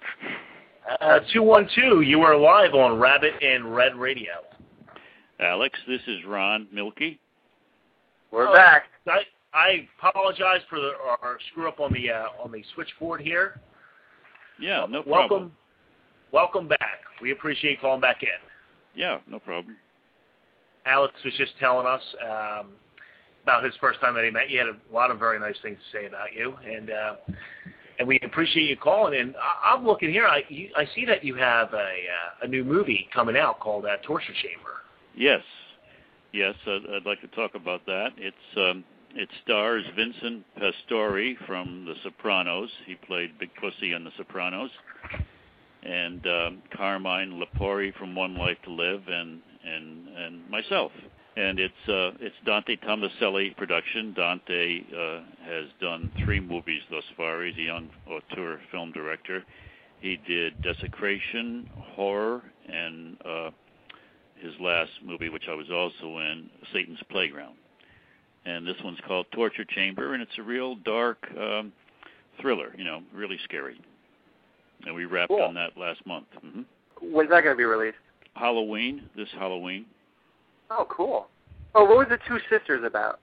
[1.00, 4.32] Uh, two one two, you are live on Rabbit and Red Radio.
[5.40, 7.18] Alex, this is Ron Milkie.
[8.30, 8.52] We're Oh.
[8.54, 8.84] back.
[9.06, 10.92] I I apologize for the,
[11.22, 13.60] our screw up on the uh, on the switchboard here.
[14.60, 15.56] Yeah, no welcome, problem.
[16.30, 17.00] welcome back.
[17.20, 18.28] We appreciate you calling back in.
[18.94, 19.76] Yeah, no problem.
[20.90, 22.68] Alex was just telling us um,
[23.44, 24.58] about his first time that he met you.
[24.60, 27.14] He had a lot of very nice things to say about you, and uh,
[27.98, 29.18] and we appreciate you calling.
[29.18, 29.34] in.
[29.36, 30.26] I, I'm looking here.
[30.26, 33.86] I you, I see that you have a uh, a new movie coming out called
[33.86, 34.82] uh, Torture Chamber.
[35.14, 35.42] Yes,
[36.32, 38.08] yes, I'd, I'd like to talk about that.
[38.16, 42.70] It's um, it stars Vincent Pastore from The Sopranos.
[42.86, 44.70] He played Big Pussy on The Sopranos,
[45.82, 50.92] and um, Carmine Lepori from One Life to Live, and and and myself.
[51.36, 54.12] And it's uh, it's Dante Tomaselli production.
[54.14, 57.44] Dante uh, has done three movies thus far.
[57.44, 59.44] He's a young auteur film director.
[60.00, 62.42] He did Desecration, Horror,
[62.72, 63.50] and uh,
[64.40, 67.56] his last movie, which I was also in, Satan's Playground.
[68.46, 71.72] And this one's called Torture Chamber, and it's a real dark um,
[72.40, 73.78] thriller, you know, really scary.
[74.86, 75.42] And we wrapped Cool.
[75.42, 76.26] on that last month.
[76.40, 76.62] hmm
[77.02, 77.98] When's that going to be released?
[78.34, 79.86] Halloween, this Halloween.
[80.70, 81.28] Oh, cool.
[81.74, 83.20] Oh, what was the Two Sisters about?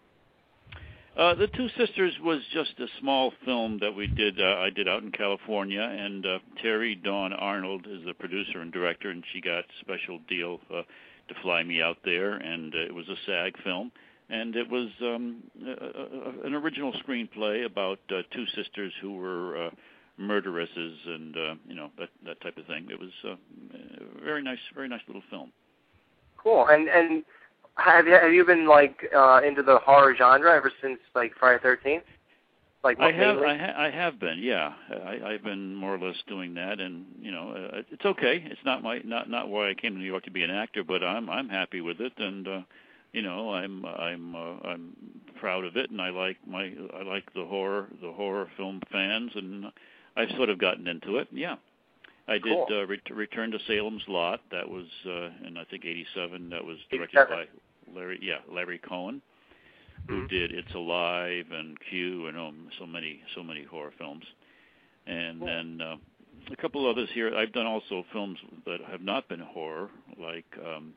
[1.18, 4.40] Uh, the Two Sisters was just a small film that we did.
[4.40, 8.72] Uh, I did out in California, and uh, Terry Dawn Arnold is the producer and
[8.72, 10.84] director, and she got special deal uh,
[11.28, 12.34] to fly me out there.
[12.34, 13.92] And uh, it was a SAG film,
[14.30, 19.66] and it was um, a, a, an original screenplay about uh, two sisters who were
[19.66, 19.70] uh,
[20.18, 22.88] murderesses, and uh, you know that that type of thing.
[22.90, 23.36] It was uh,
[24.22, 25.52] a very nice, very nice little film.
[26.38, 26.68] Cool.
[26.70, 27.24] And and
[27.76, 31.62] have you have you been like uh, into the horror genre ever since like Friday
[31.62, 32.04] Thirteenth?
[32.84, 33.50] Like I have, mainly?
[33.50, 34.72] I, ha- I have been, yeah.
[34.90, 38.44] I, I've been more or less doing that, and you know, uh, it's okay.
[38.46, 40.84] It's not my, not not why I came to New York to be an actor,
[40.84, 42.62] but I'm I'm happy with it, and uh,
[43.14, 44.96] you know, I'm I'm uh, I'm
[45.40, 49.32] proud of it, and I like my I like the horror the horror film fans,
[49.36, 49.66] and
[50.18, 51.28] I've sort of gotten into it.
[51.32, 51.56] Yeah,
[52.28, 52.68] I did Cool.
[52.72, 54.42] uh, Ret- Return to Salem's Lot.
[54.52, 56.50] That was uh, in I think '87.
[56.50, 57.38] That was directed 87.
[57.38, 59.22] by Larry, yeah, Larry Cohen
[60.08, 60.30] who Mhm.
[60.30, 64.24] did It's Alive and Q and um, so many so many horror films.
[65.06, 65.48] And Cool.
[65.48, 65.96] then uh,
[66.52, 67.36] a couple others here.
[67.36, 70.94] I've done also films that have not been horror, like um,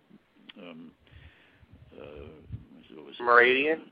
[0.58, 0.90] um,
[1.98, 2.04] uh,
[2.94, 3.22] what was it?
[3.22, 3.90] Meridian?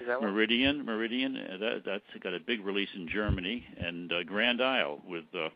[0.00, 0.32] Is that one?
[0.32, 1.36] Meridian, Meridian.
[1.36, 5.48] Uh, that that's got a big release in Germany, and uh, Grand Isle with uh,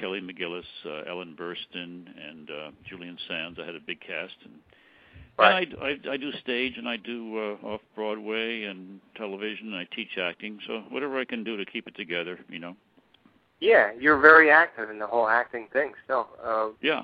[0.00, 3.58] Kelly McGillis, uh, Ellen Burstyn, and uh, Julian Sands.
[3.62, 4.54] I had a big cast, and,
[5.38, 5.68] Right.
[5.72, 9.76] and I, I I do stage and I do uh, off Broadway and television, and
[9.76, 10.58] I teach acting.
[10.66, 12.76] So whatever I can do to keep it together, you know.
[13.60, 16.28] Yeah, you're very active in the whole acting thing still.
[16.44, 17.02] Uh, Yeah.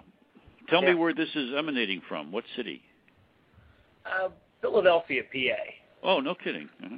[0.68, 0.90] Tell Yeah.
[0.90, 2.30] me where this is emanating from.
[2.30, 2.82] What city?
[4.06, 4.28] Uh,
[4.60, 5.56] Philadelphia, PA.
[6.02, 6.68] Oh, no kidding.
[6.84, 6.96] Uh-huh.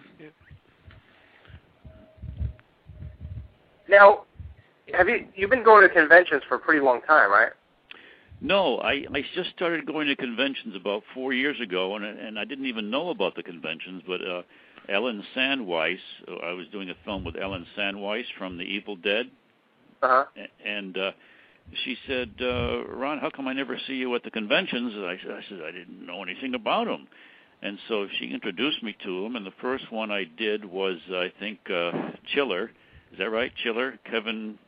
[3.88, 4.24] now,
[4.94, 7.52] have you you've been going to conventions for a pretty long time, right?
[8.40, 12.44] No, I I just started going to conventions about four years ago, and and I
[12.44, 14.02] didn't even know about the conventions.
[14.06, 14.42] But uh,
[14.88, 19.30] Ellen Sandweiss, uh, I was doing a film with Ellen Sandweiss from The Evil Dead,
[20.02, 20.44] Uh huh.
[20.64, 21.12] and uh,
[21.84, 25.18] she said, uh, "Ron, how come I never see you at the conventions?" And I,
[25.22, 27.06] said- I said, "I didn't know anything about them."
[27.62, 31.32] And so she introduced me to them, and the first one I did was, I
[31.38, 31.92] think, uh,
[32.34, 32.70] Chiller.
[33.12, 33.52] Is that right?
[33.62, 34.58] Chiller, Kevin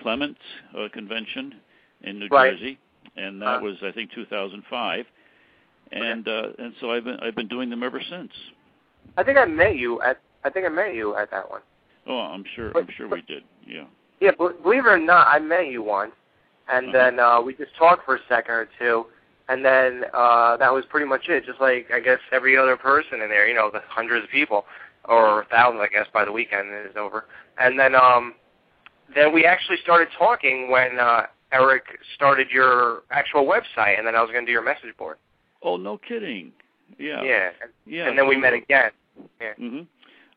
[0.00, 0.40] Clements
[0.78, 1.56] uh, convention
[2.02, 2.52] in New Right.
[2.52, 2.78] Jersey,
[3.16, 3.60] and that Uh.
[3.60, 5.04] was, I think, 2005.
[5.90, 8.30] And uh, and so I've been I've been doing them ever since.
[9.16, 11.62] I think I met you at I think I met you at that one.
[12.06, 13.42] Oh, I'm sure But- I'm sure but- we did.
[13.66, 13.84] Yeah.
[14.20, 16.12] Yeah, bel- believe it or not, I met you once,
[16.68, 16.92] and Uh-huh.
[16.92, 19.06] then uh, we just talked for a second or two,
[19.48, 21.44] and then uh, that was pretty much it.
[21.46, 24.64] Just like I guess every other person in there, you know, the hundreds of people,
[25.04, 27.24] or thousands, I guess, by the weekend is over.
[27.58, 28.34] And then um,
[29.14, 31.84] then we actually started talking when uh, Eric
[32.14, 35.16] started your actual website, and then I was going to do your message board.
[35.62, 36.52] Oh, no kidding.
[36.98, 37.22] Yeah.
[37.22, 37.50] Yeah,
[37.86, 38.08] Yeah.
[38.08, 38.90] and then we met again.
[39.40, 39.54] Yeah.
[39.58, 39.80] hmm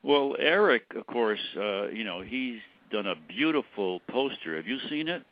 [0.04, 2.60] Well, Eric, of course, uh, you know he's
[2.92, 4.56] done a beautiful poster.
[4.56, 5.24] Have you seen it?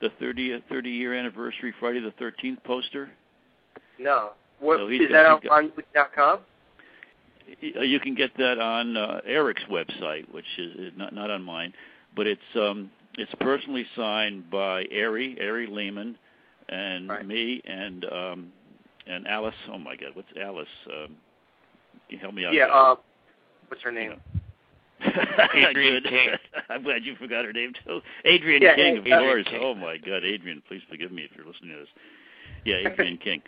[0.00, 3.10] The 30th 30 year anniversary Friday the 13th poster.
[3.98, 4.30] No.
[4.60, 6.38] What So is that got- out he's got- on wiki.com?
[7.62, 11.42] Y- You can get that on uh, Eric's website, which is is not not on
[11.42, 11.74] mine,
[12.14, 16.16] but it's um it's personally signed by Ari Ari Lehman
[16.68, 17.26] and Right.
[17.26, 18.52] me and um
[19.06, 19.54] and Alice.
[19.70, 20.68] Oh my God, what's Alice?
[20.86, 21.16] Um, can
[22.10, 22.52] you help me out?
[22.54, 22.66] Yeah.
[22.66, 22.94] Uh,
[23.68, 24.20] what's her name?
[25.04, 26.28] Adrienne King.
[26.70, 28.00] I'm glad you forgot her name too.
[28.24, 29.46] Adrienne Yeah, King of Adrienne course.
[29.60, 31.88] Oh my God, Adrienne, please forgive me if you're listening to this.
[32.64, 33.42] Yeah, Adrienne King.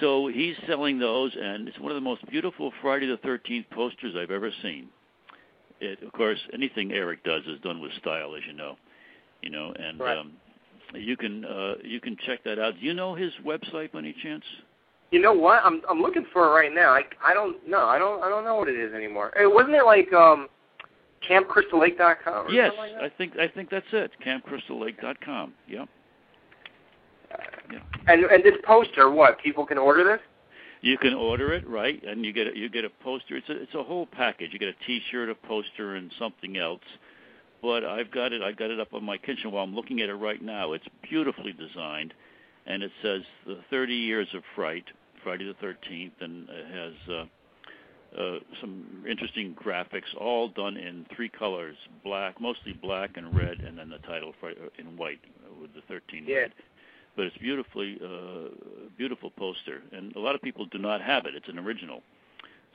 [0.00, 4.14] So he's selling those, and it's one of the most beautiful Friday the Thirteenth posters
[4.16, 4.88] I've ever seen.
[5.80, 8.76] It, of course, anything Eric does is done with style, as you know.
[9.42, 10.16] You know, and Right.
[10.18, 10.32] um,
[10.94, 12.74] you can uh, you can check that out.
[12.78, 14.44] Do you know his website by any chance?
[15.10, 15.62] You know what?
[15.64, 16.92] I'm I'm looking for it right now.
[16.92, 17.86] I I don't know.
[17.86, 19.32] I don't I don't know what it is anymore.
[19.38, 20.48] It wasn't it like um
[21.28, 24.10] campcrystallake.com or Yes, something like I think I think that's it.
[24.24, 25.52] CampCrystalLake.com.
[25.68, 25.84] Yeah.
[27.72, 27.78] Yeah.
[28.08, 29.38] And and this poster, what?
[29.40, 30.20] People can order this?
[30.82, 32.02] You can order it, right?
[32.02, 33.36] And you get a, you get a poster.
[33.36, 34.50] It's a it's a whole package.
[34.52, 36.80] You get a T-shirt, a poster, and something else.
[37.62, 38.42] But I've got it.
[38.42, 40.72] I've got it up on my kitchen while I'm looking at it right now.
[40.72, 42.12] It's beautifully designed,
[42.66, 44.84] and it says the 30 years of fright,
[45.22, 51.28] Friday the 13th, and it has uh, uh, some interesting graphics, all done in three
[51.28, 55.20] colors: black, mostly black and red, and then the title uh, in white
[55.60, 56.36] with the 13 Yeah.
[56.38, 56.52] red
[57.16, 58.48] but it's beautifully uh,
[58.96, 61.34] beautiful poster, and a lot of people do not have it.
[61.34, 62.02] It's an original.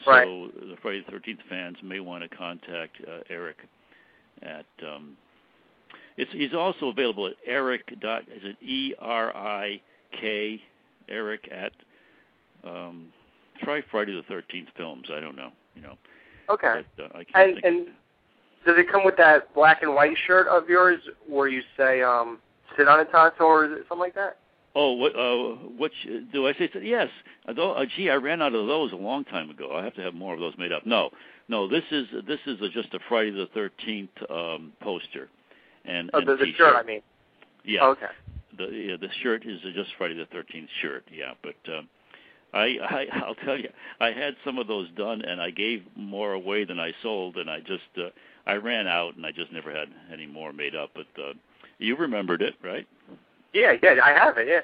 [0.05, 0.27] So Right.
[0.27, 3.57] the Friday the Thirteenth fans may want to contact uh, Eric
[4.43, 4.65] at.
[4.85, 5.17] Um,
[6.17, 9.81] it's he's also available at Eric dot is it E R I
[10.19, 10.61] K
[11.09, 11.71] Eric at
[12.63, 13.07] um,
[13.63, 15.07] try Friday the Thirteenth Films.
[15.11, 15.97] I don't know, you know,
[16.49, 16.81] Okay.
[16.97, 17.65] but uh, I can't And think.
[17.65, 17.87] and
[18.65, 22.39] does it come with that black and white shirt of yours where you say um
[22.77, 24.37] sit on a tonsil or is it something like that?
[24.75, 25.15] Oh, what?
[25.15, 26.69] Uh, what sh- do I say?
[26.83, 27.09] Yes.
[27.47, 29.75] Although, uh, gee, I ran out of those a long time ago.
[29.75, 30.85] I have to have more of those made up.
[30.85, 31.09] No,
[31.47, 31.67] no.
[31.67, 35.29] This is this is a, just a Friday the Thirteenth um, poster,
[35.85, 37.01] and, Oh, and the, the shirt, I mean.
[37.63, 37.85] Yeah.
[37.87, 38.05] Okay.
[38.57, 41.05] The yeah, the shirt is just Friday the Thirteenth shirt.
[41.11, 41.89] Yeah, but um,
[42.53, 46.33] I, I I'll tell you, I had some of those done, and I gave more
[46.33, 48.09] away than I sold, and I just uh,
[48.45, 50.91] I ran out and I just never had any more made up.
[50.93, 51.33] But uh,
[51.79, 52.87] you remembered it, right?
[53.53, 54.47] Yeah, yeah, I have it.
[54.47, 54.59] Yeah.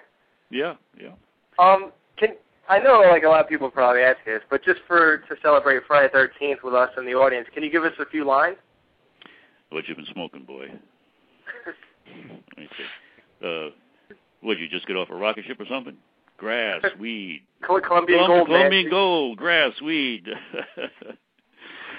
[0.49, 1.13] Yeah, yeah.
[1.59, 2.29] Um, can
[2.69, 5.81] I know like a lot of people probably ask this, but just for to celebrate
[5.87, 8.57] Friday Thirteenth with us in the audience, can you give us a few lines?
[9.69, 10.67] What you been smoking, boy?
[11.65, 13.47] Let me see.
[13.47, 13.69] Uh,
[14.41, 15.95] what you just get off a rocket ship or something?
[16.37, 17.41] Grass, weed.
[17.65, 18.57] Col- Colombian Colum- Gold, man.
[18.59, 20.27] Colombian gold, grass, weed.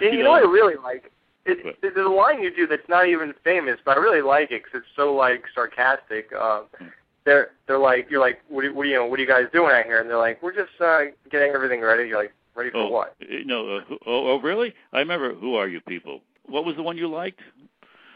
[0.01, 1.13] You, You you know what I really like?
[1.47, 4.63] It, there's a line you do that's not even famous, but I really like it
[4.65, 6.33] because it's so like sarcastic.
[6.33, 6.87] Um, Hmm.
[7.25, 9.29] they're they're like you're like what do, you- what do you know what are you
[9.29, 10.01] guys doing out here?
[10.01, 12.09] And they're like we're just uh, getting everything ready.
[12.09, 13.15] You're like ready for oh, what?
[13.23, 14.75] uh, No, uh, who- oh, oh, really?
[14.93, 15.35] I remember.
[15.35, 16.21] Who are you people?
[16.47, 17.41] What was the one you liked?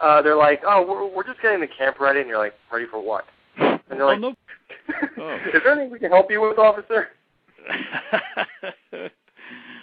[0.01, 2.87] Uh, they're like oh we're we're just getting the camp ready, and you're like ready
[2.91, 3.27] for what?
[3.59, 4.35] And they're Oh, like no.
[5.19, 5.35] Oh.
[5.53, 7.09] is there anything we can help you with, officer?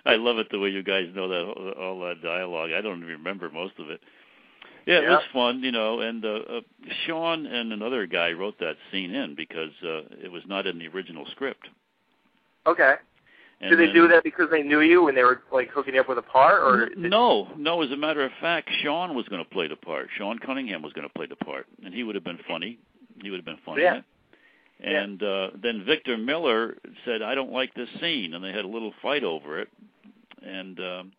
[0.12, 2.72] I love it the way you guys know that all- that dialogue.
[2.76, 4.02] I don't even remember most of it.
[4.86, 6.02] Yeah, it was fun, you know.
[6.02, 6.62] And uh, uh,
[7.08, 10.88] Sean and another guy wrote that scene in because uh, it was not in the
[10.89, 11.68] original script.
[12.68, 12.94] Okay.
[13.62, 15.96] And Did they then- do that because they knew you and they were like hooking
[15.96, 17.82] you up with a part, or no, no.
[17.82, 20.08] As a matter of fact, Sean was going to play the part.
[20.18, 22.78] Sean Cunningham was going to play the part, and he would have been funny.
[23.24, 23.82] He would have been funny.
[23.84, 24.02] Yeah.
[24.80, 24.96] It.
[24.96, 28.70] And uh, then Victor Miller said, "I don't like this scene," and they had a
[28.70, 29.70] little fight over it.
[30.44, 31.12] And um,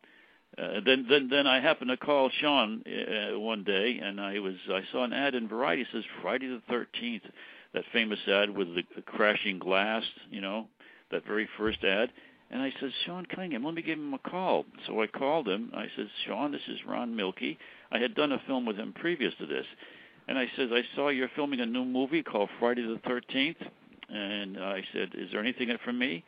[0.58, 4.54] uh, then, then, then I happened to call Sean uh, one day, and I was
[4.68, 7.24] I saw an ad in Variety that says Friday the Thirteenth,
[7.74, 10.66] that famous ad with the, the crashing glass, you know,
[11.10, 12.10] that very first ad.
[12.50, 14.64] And I said, Sean Cunningham, let me give him a call.
[14.86, 15.72] So I called him.
[15.74, 17.58] I said, Sean, this is Ron Milkie.
[17.90, 19.66] I had done a film with him previous to this.
[20.28, 23.56] And I said, I saw you're filming a new movie called Friday the 13th.
[24.08, 26.24] And I said, is there anything in it for me?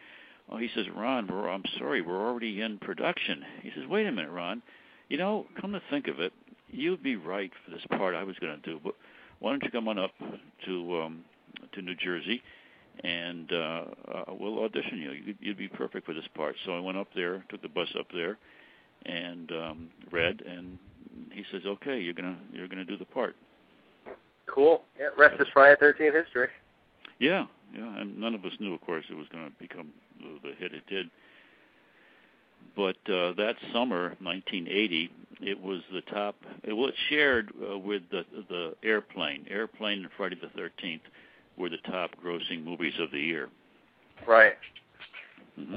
[0.50, 3.44] Oh, he says, Ron, I'm sorry, we're already in production.
[3.62, 4.62] He says, wait a minute, Ron.
[5.08, 6.32] You know, come to think of it,
[6.68, 8.80] you'd be right for this part I was going to do.
[8.82, 8.94] But
[9.40, 10.12] why don't you come on up
[10.66, 11.24] to um,
[11.72, 12.42] to New Jersey?
[13.04, 15.12] and uh, uh, we'll audition you.
[15.12, 16.56] You'd, you'd be perfect for this part.
[16.64, 18.38] So I went up there, took the bus up there,
[19.06, 20.78] and um, read, and
[21.32, 23.36] he says, "Okay, you're gonna you're gonna do the part."
[24.52, 24.82] Cool?
[24.98, 26.48] Yeah, rest is Friday Thirteenth history.
[27.18, 28.00] Yeah, yeah.
[28.00, 29.88] And none of us knew, of course, it was going to become
[30.20, 31.10] the, hit it did.
[32.76, 36.36] But uh, that summer, 1980, it was the top.
[36.62, 39.46] It was shared uh, with the the Airplane.
[39.50, 41.00] Airplane and Friday the 13th
[41.56, 43.48] were the top grossing movies of the year.
[44.26, 44.54] Right.
[45.56, 45.76] hmm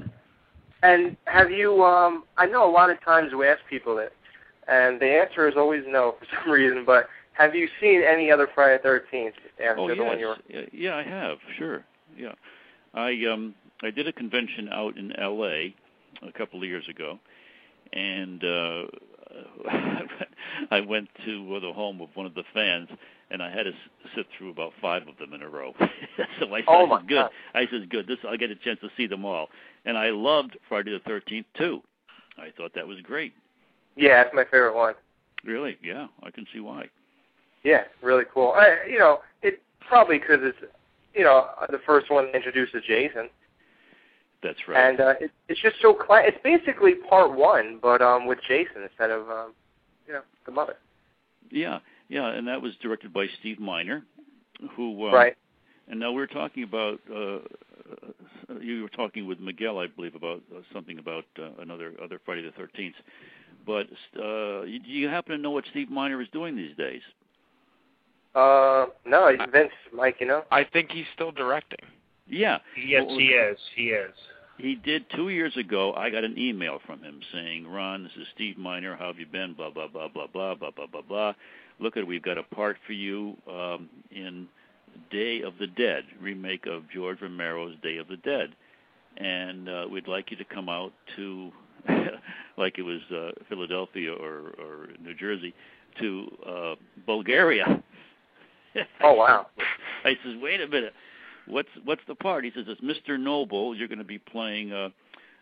[0.84, 1.84] And have you?
[1.84, 4.12] um I know a lot of times we ask people that,
[4.68, 6.84] and the answer is always no for some reason.
[6.86, 10.38] But have you seen any other Friday Thirteenth after Oh the one you were?
[10.48, 11.38] Yeah, yeah, I have.
[11.58, 11.84] Sure.
[12.17, 12.34] Yeah,
[12.94, 15.76] I um I did a convention out in L.A.
[16.22, 17.20] a couple of years ago,
[17.94, 18.84] and uh
[20.72, 22.89] I went to the home of one of the fans,
[23.30, 23.72] and I had to
[24.15, 25.74] sit through about five of them in a row.
[26.39, 27.32] so I said, Oh, my "Good." God.
[27.54, 28.08] I said, "Good.
[28.08, 29.50] This I'll get a chance to see them all."
[29.86, 31.82] And I loved Friday the Thirteenth too.
[32.38, 33.34] I thought that was great.
[33.96, 34.96] Yeah, that's my favorite one.
[35.44, 35.78] Really?
[35.84, 36.89] Yeah, I can see why.
[37.63, 38.54] Yeah, really cool.
[38.56, 40.58] I, you know, it probably because it's,
[41.13, 43.30] you know, the first one introduces Jason,
[44.41, 44.89] That's right.
[44.89, 48.84] and uh, it, it's just so cla- It's basically part one, but um with Jason
[48.84, 49.54] instead of, um,
[50.08, 50.76] you know, the mother.
[51.52, 54.04] Yeah, yeah, and that was directed by Steve Miner,
[54.76, 55.36] who um, right.
[55.89, 57.39] And now we're talking about uh,
[58.52, 62.19] uh, you were talking with Miguel, I believe, about uh, something about uh, another other
[62.26, 62.95] Friday the Thirteenth.
[63.65, 67.02] But uh, do you happen to know what Steve Miner is doing these days?
[68.34, 70.17] Uh, no, it's Vince, Mike.
[70.20, 70.44] You know.
[70.52, 71.80] I think he's still directing.
[72.28, 72.60] Yeah.
[72.78, 73.58] Yes, Well, he is.
[73.76, 74.13] He is.
[74.58, 75.94] He did two years ago.
[75.94, 78.96] I got an email from him saying, "Ron, this is Steve Miner.
[78.96, 79.54] How have you been?
[79.54, 81.34] Blah blah blah blah blah blah blah blah blah.
[81.80, 84.48] Look at we've got a part for you um, in
[85.10, 88.50] Day of the Dead remake of George Romero's Day of the Dead,
[89.17, 91.52] and uh, we'd like you to come out to
[92.58, 95.54] like it was uh, Philadelphia or or New Jersey
[96.00, 97.82] to uh, Bulgaria."
[99.04, 99.48] Oh wow.
[100.04, 100.94] I says, wait a minute,
[101.48, 102.44] what's what's the part?
[102.44, 103.19] He says, it's Mr.
[103.19, 103.76] Noble.
[103.76, 104.90] You're going to be playing uh,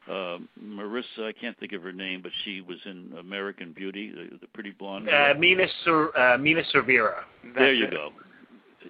[0.09, 1.27] uh, Marissa.
[1.27, 4.71] I can't think of her name, but she was in American Beauty, the, the pretty
[4.71, 5.07] blonde.
[5.07, 5.39] Uh, girl.
[5.39, 7.13] Mina, Cer- uh, Mena Suvari.
[7.55, 7.91] there you it.
[7.91, 8.09] go.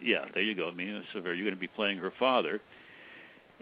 [0.02, 0.72] Yeah, there you go.
[0.72, 1.36] Mena Suvari.
[1.36, 2.62] You're going to be playing her father.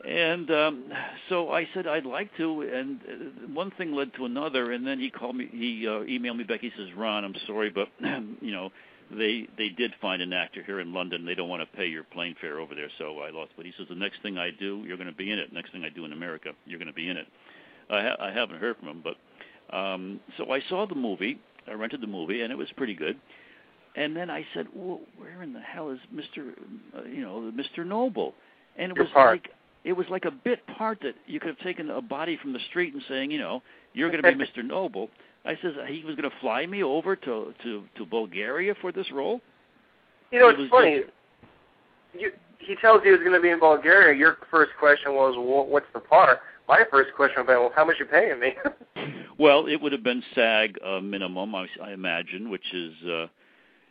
[0.07, 0.84] And um,
[1.28, 4.99] so I said I'd like to, and uh, one thing led to another, and then
[4.99, 5.49] he called me.
[5.51, 6.59] He uh, emailed me back.
[6.59, 7.88] He says, "Ron, I'm sorry, but
[8.39, 8.69] you know,
[9.11, 11.25] they they did find an actor here in London.
[11.25, 13.73] They don't want to pay your plane fare over there, so I lost." But he
[13.77, 15.53] says, "The next thing I do, you're going to be in it.
[15.53, 17.27] Next thing I do in America, you're going to be in it."
[17.89, 21.39] I, ha- I haven't heard from him, but um, so I saw the movie.
[21.67, 23.17] I rented the movie, and it was pretty good.
[23.95, 26.53] And then I said, well, "Where in the hell is Mister,
[26.97, 28.33] uh, you know, Mister Noble?"
[28.77, 29.31] And it Your was part.
[29.31, 29.49] like
[29.83, 32.59] it was like a bit part that you could have taken a body from the
[32.69, 35.09] street and saying, you know, you're going to be Mister Noble.
[35.45, 39.11] I says he was going to fly me over to to to Bulgaria for this
[39.11, 39.41] role.
[40.31, 41.01] You know, it's funny.
[42.17, 44.17] You, he tells you he's going to be in Bulgaria.
[44.17, 47.95] Your first question was, well, "What's the part?" My first question was, "Well, how much
[47.99, 48.53] you paying me?"
[49.39, 53.27] Well, it would have been SAG uh, minimum, I, I imagine, which is, uh,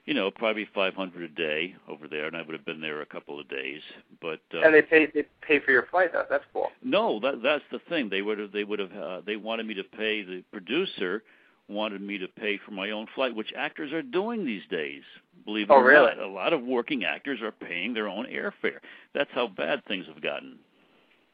[0.07, 3.07] you know, probably 500 a day over there, and I would have been there a
[3.07, 3.81] couple of days.
[4.23, 6.13] But uh, and they pay they pay for your flight.
[6.13, 6.71] That that's cool.
[6.83, 8.09] no, that that's the thing.
[8.09, 11.23] They would have they would have uh, they wanted me to pay the producer
[11.69, 15.03] wanted me to pay for my own flight, which actors are doing these days.
[15.45, 16.07] Believe it Oh, or really?
[16.15, 18.79] not, a lot of working actors are paying their own airfare.
[19.15, 20.59] That's how bad things have gotten.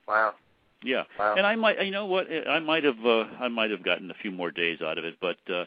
[0.08, 0.34] Wow.
[0.82, 1.34] Yeah, Wow.
[1.36, 4.14] and I might, you know what, I might have, uh, I might have gotten a
[4.14, 5.64] few more days out of it, but uh,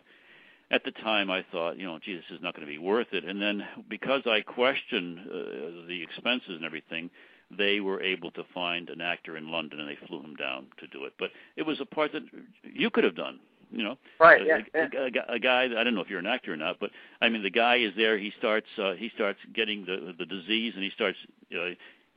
[0.71, 3.07] at the time I thought, you know, gee, this is not going to be worth
[3.11, 3.23] it.
[3.23, 7.09] And then because I questioned uh, the expenses and everything,
[7.55, 10.87] they were able to find an actor in London and they flew him down to
[10.87, 11.13] do it.
[11.19, 12.23] But it was a part that
[12.63, 13.39] you could have done.
[13.71, 14.41] You know, Right.
[14.41, 14.87] a, Yeah.
[14.93, 15.63] a, a, a guy.
[15.65, 17.93] I don't know if you're an actor or not, but I mean, the guy is
[17.97, 18.17] there.
[18.17, 18.67] He starts.
[18.77, 21.17] Uh, he starts getting the the disease, and he starts
[21.51, 21.71] uh,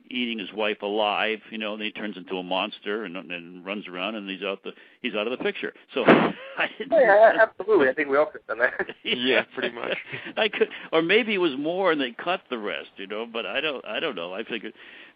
[0.09, 1.39] eating his wife alive.
[1.51, 4.63] You know, and he turns into a monster and then runs around, and he's out
[4.63, 5.73] the he's out of the picture.
[5.93, 6.93] So I didn't.
[6.93, 7.89] Oh, yeah, absolutely.
[7.89, 8.95] I think we all could have done that.
[9.03, 9.97] Yeah, pretty much.
[10.37, 12.89] I could, or maybe it was more, and they cut the rest.
[12.97, 13.83] You know, but I don't.
[13.85, 14.33] I don't know.
[14.33, 14.73] I figured,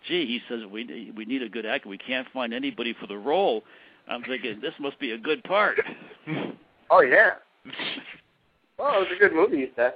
[0.07, 1.89] gee, he says we we need a good actor.
[1.89, 3.63] We can't find anybody for the role.
[4.07, 5.79] I'm thinking this must be a good part.
[6.89, 7.31] oh yeah.
[8.77, 9.93] Well, it was a good movie, you said.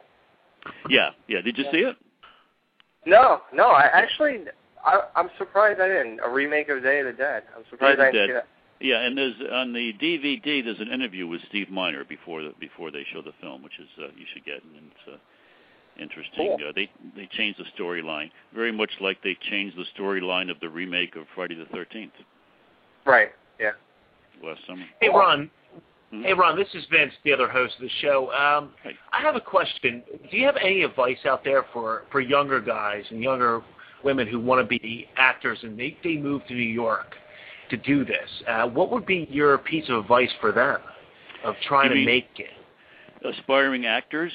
[0.90, 1.42] Yeah, yeah.
[1.42, 1.96] Did you see it?
[3.06, 3.68] No, no.
[3.68, 4.40] I actually,
[4.88, 6.20] I, I'm surprised I didn't.
[6.24, 7.44] A remake of Day of the Dead.
[7.56, 8.44] I'm surprised Day I of didn't see Dead.
[8.44, 8.48] that.
[8.80, 10.64] Yeah, and there's on the DVD.
[10.64, 13.88] There's an interview with Steve Miner before the, before they show the film, which is
[14.00, 15.18] uh, you should get, and it's uh,
[16.02, 16.56] interesting.
[16.58, 16.70] Cool.
[16.70, 20.70] Uh, they they changed the storyline very much like they changed the storyline of the
[20.70, 22.14] remake of Friday the Thirteenth
[23.06, 23.30] Right.
[23.60, 23.72] Yeah.
[24.44, 24.84] last summer.
[25.02, 25.50] Hey, Ron.
[26.14, 26.24] Mhm.
[26.24, 26.56] Hey, Ron.
[26.56, 28.32] This is Vince, the other host of the show.
[28.34, 28.96] Um, Hey.
[29.12, 30.04] I have a question.
[30.30, 33.64] Do you have any advice out there for for younger guys and younger
[34.04, 37.16] women who want to be actors and they they move to New York
[37.70, 38.30] to do this?
[38.48, 40.80] Uh, what would be your piece of advice for them
[41.44, 42.50] of trying You to make it?
[43.26, 44.32] Aspiring actors.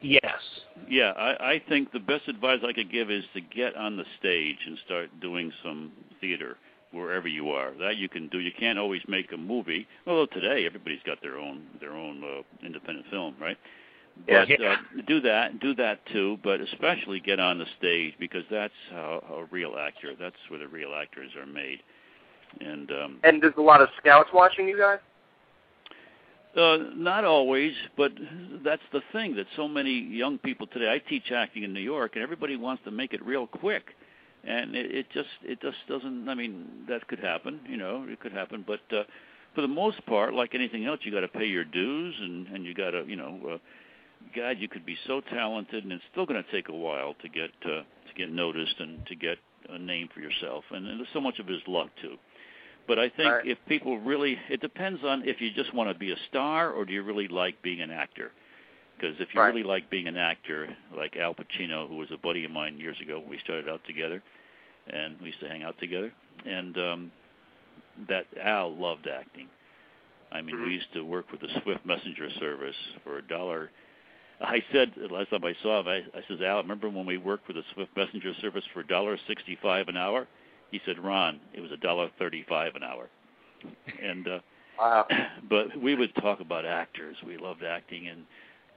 [0.00, 0.40] Yes.
[0.88, 4.04] Yeah, I, I think the best advice I could give is to get on the
[4.18, 6.56] stage and start doing some theater
[6.92, 7.72] wherever you are.
[7.78, 8.38] That you can do.
[8.38, 9.86] You can't always make a movie.
[10.06, 13.58] Although today everybody's got their own their own uh, independent film, right?
[13.58, 13.79] Yeah.
[14.26, 14.72] But Yeah.
[14.72, 16.38] uh, do that, do that too.
[16.42, 20.14] But especially get on the stage because that's how a real actor.
[20.18, 21.80] That's where the real actors are made.
[22.60, 24.98] And um, And there's a lot of scouts watching you guys.
[26.56, 28.12] uh, not always, but
[28.64, 30.90] that's the thing that so many young people today.
[30.92, 33.94] I teach acting in New York, and everybody wants to make it real quick,
[34.44, 36.28] and it, it just it just doesn't.
[36.28, 39.04] I mean, that could happen, you know, it could happen, but uh,
[39.54, 42.64] for the most part, like anything else, you got to pay your dues, and and
[42.64, 43.58] you got to, you know, uh,
[44.34, 47.28] God, you could be so talented, and it's still going to take a while to
[47.28, 51.20] get uh, to get noticed and to get a name for yourself, and, and so
[51.20, 52.16] much of it is luck too.
[52.86, 53.46] But I think Right.
[53.46, 56.84] if people really, it depends on if you just want to be a star or
[56.84, 58.32] do you really like being an actor.
[58.96, 59.48] Because if you Right.
[59.48, 63.00] really like being an actor, like Al Pacino, who was a buddy of mine years
[63.00, 64.22] ago, when we started out together,
[64.88, 66.12] and we used to hang out together.
[66.44, 67.12] And um,
[68.08, 69.48] that Al loved acting.
[70.32, 73.70] I mean, we used to work with the Swift Messenger Service for a dollar.
[74.42, 77.46] I said last time I saw him, I, I says, Al, remember when we worked
[77.46, 80.26] with the Swift Messenger Service for a dollar sixty-five an hour?
[80.70, 83.08] He said, Ron, it was a dollar thirty-five an hour.
[84.02, 84.38] And uh,
[84.80, 85.06] Wow.
[85.48, 87.16] but we would talk about actors.
[87.26, 88.24] We loved acting, and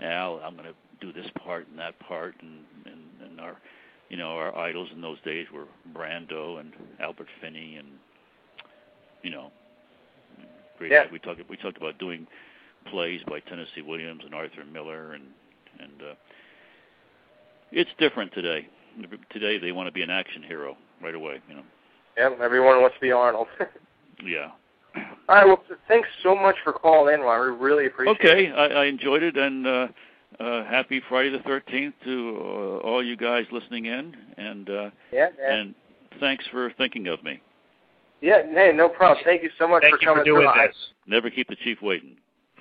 [0.01, 3.57] Al, I'm going to do this part and that part, and and, and our,
[4.09, 7.87] you know, our idols in those days were Brando and Albert Finney, and
[9.21, 9.51] you know,
[10.77, 10.91] great.
[10.91, 11.05] Yeah.
[11.11, 12.27] We talked we talked about doing
[12.91, 15.23] plays by Tennessee Williams and Arthur Miller, and
[15.79, 16.13] and uh,
[17.71, 18.67] it's different today.
[19.31, 21.41] Today they want to be an action hero right away.
[21.49, 21.63] You know,
[22.17, 22.29] Yeah.
[22.43, 23.47] Everyone wants to be Arnold.
[24.23, 24.49] yeah.
[25.27, 25.45] All right.
[25.47, 27.51] Well, thanks so much for calling in, Ron.
[27.59, 28.25] We really appreciate it.
[28.25, 29.87] Okay, I, I enjoyed it, and uh,
[30.39, 35.29] uh, happy Friday the Thirteenth to uh, all you guys listening in, and uh, Yeah.
[35.39, 35.53] Yeah.
[35.55, 35.75] and
[36.19, 37.41] thanks for thinking of me.
[38.21, 38.43] yeah.
[38.53, 39.23] Hey, no problem.
[39.25, 40.67] Thank you so much Thank for you for coming doing through.
[40.67, 40.75] this.
[41.07, 42.17] Never keep the chief waiting.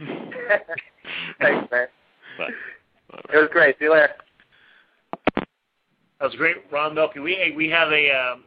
[1.39, 1.87] Thanks, man.
[2.39, 2.49] Bye.
[3.33, 3.79] It was great.
[3.79, 4.11] See you later.
[5.37, 5.47] That
[6.21, 7.23] was great, Ron Milkie.
[7.23, 8.45] We we have a um,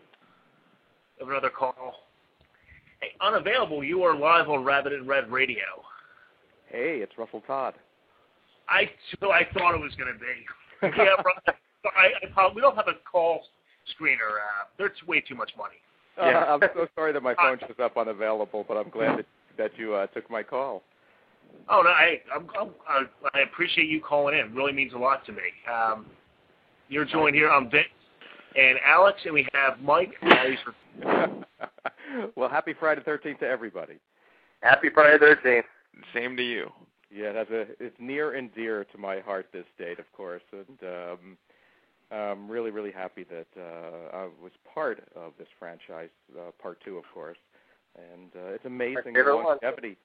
[1.22, 2.05] another call.
[3.01, 3.84] Hey, unavailable.
[3.84, 5.84] You are live on Rabbit In Red Radio.
[6.68, 7.74] Hey, it's Russell Todd.
[8.70, 8.89] I
[9.20, 10.93] so I thought it was going to be.
[10.97, 11.55] yeah, right.
[11.86, 13.41] I, I we don't have a call
[13.99, 14.39] screener.
[14.39, 15.76] Uh, there's way too much money.
[16.18, 16.39] Yeah.
[16.39, 19.26] Uh, I'm so sorry that my phone shows up unavailable, but I'm glad that,
[19.57, 20.82] that you uh, took my call.
[21.70, 22.70] Oh no, I I'm, I'm,
[23.34, 24.46] I appreciate you calling in.
[24.46, 25.41] It really means a lot to me.
[25.72, 26.06] Um,
[26.89, 27.50] you're joined here.
[27.50, 27.86] I'm Vince
[28.56, 30.14] and Alex, and we have Mike.
[32.36, 33.96] well, happy Friday 13th to everybody.
[34.62, 35.64] Happy Friday 13th.
[36.14, 36.72] Same to you.
[37.12, 40.80] Yeah, that's a it's near and dear to my heart this date, of course, and
[40.84, 41.38] um,
[42.12, 46.98] I'm really really happy that uh, I was part of this franchise, uh, part two,
[46.98, 47.38] of course,
[47.96, 49.98] and uh, it's amazing the longevity.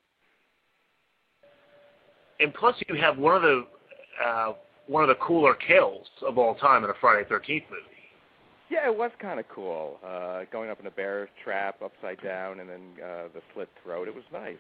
[2.41, 3.66] And plus, you have one of the
[4.24, 4.53] uh,
[4.86, 7.84] one of the cooler kills of all time in a Friday Thirteenth movie.
[8.70, 9.99] Yeah, it was kind of cool.
[10.07, 14.07] Uh, going up in a bear trap, upside down, and then uh, the slit throat.
[14.09, 14.57] It was nice.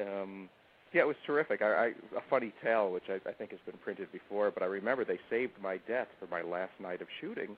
[0.00, 0.48] Um,
[0.92, 1.60] yeah, it was terrific.
[1.60, 4.66] I, I, a funny tale, which I, I think has been printed before, but I
[4.66, 7.56] remember they saved my death for my last night of shooting.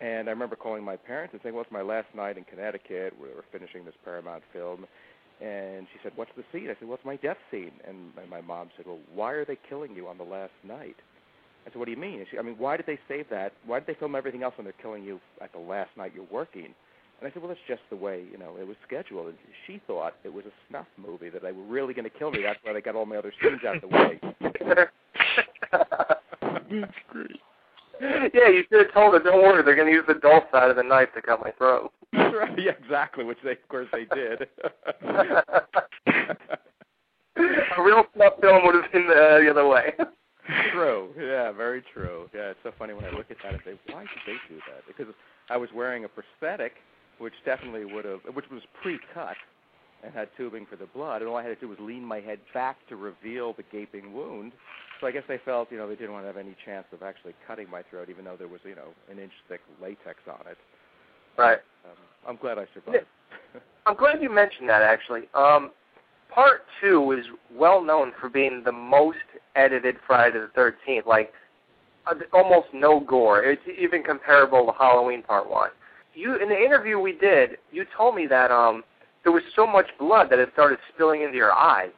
[0.00, 3.14] And I remember calling my parents and saying, "Well, it's my last night in Connecticut.
[3.20, 4.86] We were finishing this Paramount film."
[5.40, 8.40] And she said, "What's the scene?" I said, "Well, it's my death scene." And my
[8.40, 10.96] mom said, "Well, why are they killing you on the last night?"
[11.66, 13.52] I said, "What do you mean?" She, I mean, why did they save that?
[13.64, 16.24] Why did they film everything else when they're killing you at the last night you're
[16.30, 16.74] working?
[17.20, 19.36] And I said, "Well, that's just the way you know it was scheduled." And
[19.66, 22.42] she thought it was a snuff movie that they were really going to kill me.
[22.42, 24.20] That's why they got all my other scenes out of the way.
[26.70, 27.40] that's great.
[28.00, 29.20] Yeah, you should have told her.
[29.20, 31.50] Don't worry, they're going to use the dull side of the knife to cut my
[31.52, 31.92] throat.
[32.38, 32.58] Right.
[32.58, 33.24] Yeah, exactly.
[33.24, 34.48] Which they, of course, they did.
[37.76, 39.92] a real snuff film would have been the, the other way
[40.72, 41.10] true.
[41.18, 42.28] Yeah, very true.
[42.34, 44.60] Yeah, it's so funny when I look at that and say, why did they do
[44.72, 44.82] that?
[44.86, 45.12] Because
[45.50, 46.72] I was wearing a prosthetic,
[47.18, 49.36] which definitely would have, which was pre-cut
[50.04, 52.20] and had tubing for the blood, and all I had to do was lean my
[52.20, 54.52] head back to reveal the gaping wound.
[55.00, 57.02] So I guess they felt, you know, they didn't want to have any chance of
[57.02, 60.46] actually cutting my throat, even though there was, you know, an inch thick latex on
[60.50, 60.56] it.
[61.38, 61.58] Right.
[61.84, 63.06] Um, I'm glad I survived.
[63.86, 64.82] I'm glad you mentioned that.
[64.82, 65.70] Actually, um,
[66.34, 67.24] part two is
[67.54, 69.18] well known for being the most
[69.56, 71.32] edited Friday the Thirteenth, like
[72.06, 73.42] uh, almost no gore.
[73.44, 75.70] It's even comparable to Halloween Part One.
[76.14, 78.82] You in the interview we did, you told me that um
[79.22, 81.90] there was so much blood that it started spilling into your eyes.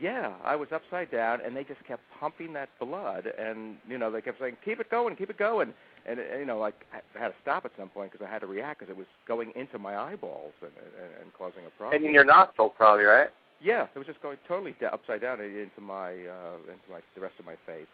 [0.00, 4.10] Yeah, I was upside down, and they just kept pumping that blood, and you know
[4.10, 5.72] they kept saying, "Keep it going, keep it going,"
[6.06, 8.46] and you know like I had to stop at some point because I had to
[8.46, 12.04] react because it was going into my eyeballs and, and, and causing a problem.
[12.04, 13.28] And your nostrils, probably, right?
[13.60, 17.20] Yeah, it was just going totally d- upside down into my uh, into my the
[17.20, 17.86] rest of my face.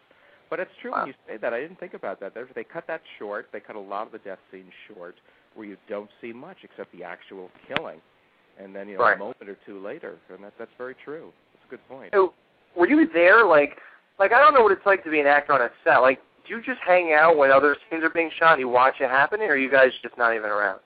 [0.49, 0.99] But it's true wow.
[0.99, 1.53] when you say that.
[1.53, 2.33] I didn't think about that.
[2.33, 3.49] They cut that short.
[3.53, 5.15] They cut a lot of the death scenes short,
[5.53, 8.01] where you don't see much except the actual killing,
[8.59, 9.15] and then you know right.
[9.15, 10.15] a moment or two later.
[10.33, 11.31] And that that's very true.
[11.53, 12.09] That's a good point.
[12.13, 12.33] So,
[12.75, 13.45] were you there?
[13.45, 13.77] Like,
[14.17, 15.97] like I don't know what it's like to be an actor on a set.
[15.97, 16.19] Like,
[16.49, 18.53] do you just hang out when other scenes are being shot?
[18.53, 20.79] and You watch it happen, or are you guys just not even around?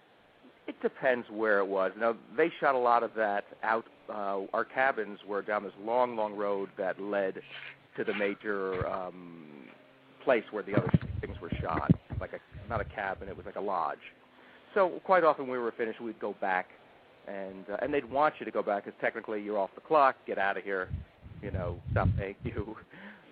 [0.67, 1.91] It depends where it was.
[1.97, 3.85] Now they shot a lot of that out.
[4.09, 7.35] Uh, our cabins were down this long, long road that led
[7.97, 9.45] to the major um,
[10.23, 10.91] place where the other
[11.21, 11.89] things were shot.
[12.19, 13.97] Like a not a cabin, it was like a lodge.
[14.73, 16.67] So quite often when we were finished, we'd go back,
[17.27, 20.15] and uh, and they'd want you to go back because technically you're off the clock.
[20.27, 20.89] Get out of here.
[21.41, 22.75] You know, stop paying you.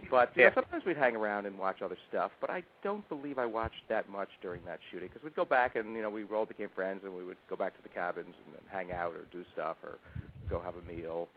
[0.09, 0.47] But yeah.
[0.47, 2.31] know, sometimes we'd hang around and watch other stuff.
[2.39, 5.75] But I don't believe I watched that much during that shooting because we'd go back
[5.75, 8.33] and you know we all became friends and we would go back to the cabins
[8.45, 9.97] and then hang out or do stuff or
[10.49, 11.27] go have a meal.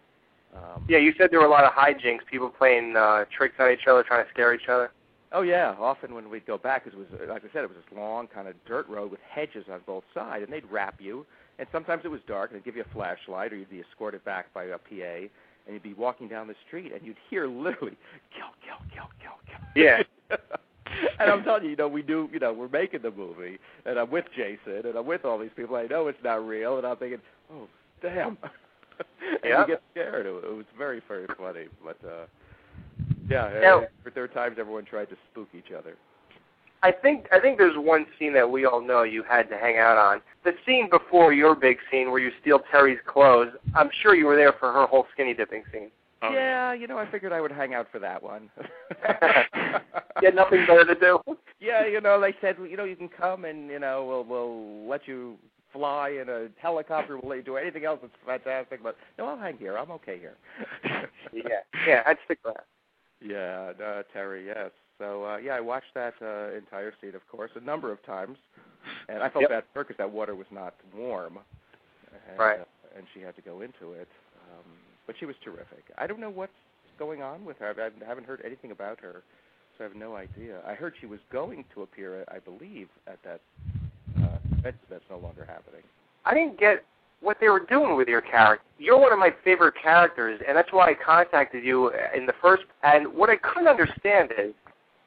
[0.55, 3.73] Um, yeah, you said there were a lot of hijinks, people playing uh, tricks on
[3.73, 4.91] each other, trying to scare each other.
[5.33, 7.99] Oh yeah, often when we'd go back, it was like I said, it was this
[7.99, 11.27] long kind of dirt road with hedges on both sides, and they'd wrap you.
[11.59, 14.25] And sometimes it was dark, and they'd give you a flashlight, or you'd be escorted
[14.25, 15.29] back by a PA
[15.67, 17.97] and you'd be walking down the street and you'd hear literally
[18.37, 19.83] kill, kill, kill, kill, kill.
[19.83, 20.03] Yeah.
[21.19, 23.99] and I'm telling you, you know, we do, you know, we're making the movie, and
[23.99, 25.77] I'm with Jason, and I'm with all these people.
[25.77, 27.21] I know it's not real, and I'm thinking,
[27.53, 27.69] oh,
[28.03, 28.37] damn.
[28.99, 29.61] and yeah.
[29.61, 30.27] you get scared.
[30.27, 32.27] It, it was very, very funny, but uh,
[33.29, 35.97] yeah, now, for third times, everyone tried to spook each other.
[36.85, 39.79] I think I think there's one scene that we all know you had to hang
[39.79, 40.21] out on.
[40.45, 43.53] The scene before your big scene where you steal Terry's clothes.
[43.75, 45.91] I'm sure you were there for her whole skinny dipping scene.
[46.21, 46.31] Oh.
[46.31, 48.51] Yeah, you know, I figured I would hang out for that one.
[48.61, 51.19] you had nothing better to do.
[51.61, 54.87] Yeah, you know, they said, you know, you can come and you know, we'll we'll
[54.87, 55.39] let you
[55.73, 57.17] fly in a helicopter.
[57.17, 58.01] We'll let you do anything else.
[58.03, 59.79] It's fantastic, but no, I'll hang here.
[59.79, 60.35] I'm okay here.
[61.33, 62.59] yeah, yeah, I'd stick around.
[63.23, 64.73] Yeah, uh, Terry, yes.
[64.99, 68.39] So uh, yeah, I watched that uh, entire scene, of course, a number of times,
[69.09, 69.51] and I felt yep.
[69.51, 71.39] bad for her because that water was not warm,
[72.31, 72.61] and, right?
[72.61, 72.65] Uh,
[72.97, 74.09] and she had to go into it.
[74.53, 74.71] Um,
[75.07, 75.85] but she was terrific.
[75.99, 76.51] I don't know what
[76.99, 77.75] going on with her?
[77.77, 79.23] I, I haven't heard anything about her,
[79.77, 80.61] so I have no idea.
[80.67, 83.41] I heard she was going to appear, I believe, at that
[84.23, 85.83] uh, event that's no longer happening.
[86.25, 86.85] I didn't get
[87.21, 88.65] what they were doing with your character.
[88.79, 92.65] You're one of my favorite characters, and that's why I contacted you in the first.
[92.83, 94.53] And what I couldn't understand is,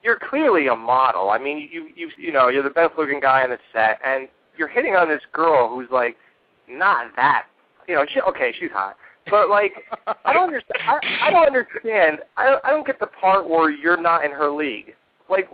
[0.04, 1.30] you're clearly a model.
[1.30, 4.28] I mean, you you you know, you're the best looking guy on the set, and
[4.58, 6.18] you're hitting on this girl who's like
[6.70, 7.46] not that.
[7.88, 8.96] You know, she okay, she's hot,
[9.30, 9.74] but like
[10.26, 10.82] I don't understand.
[10.86, 12.20] I, I don't understand.
[12.36, 14.96] I don't, I don't get the part where you're not in her league.
[15.30, 15.50] Like,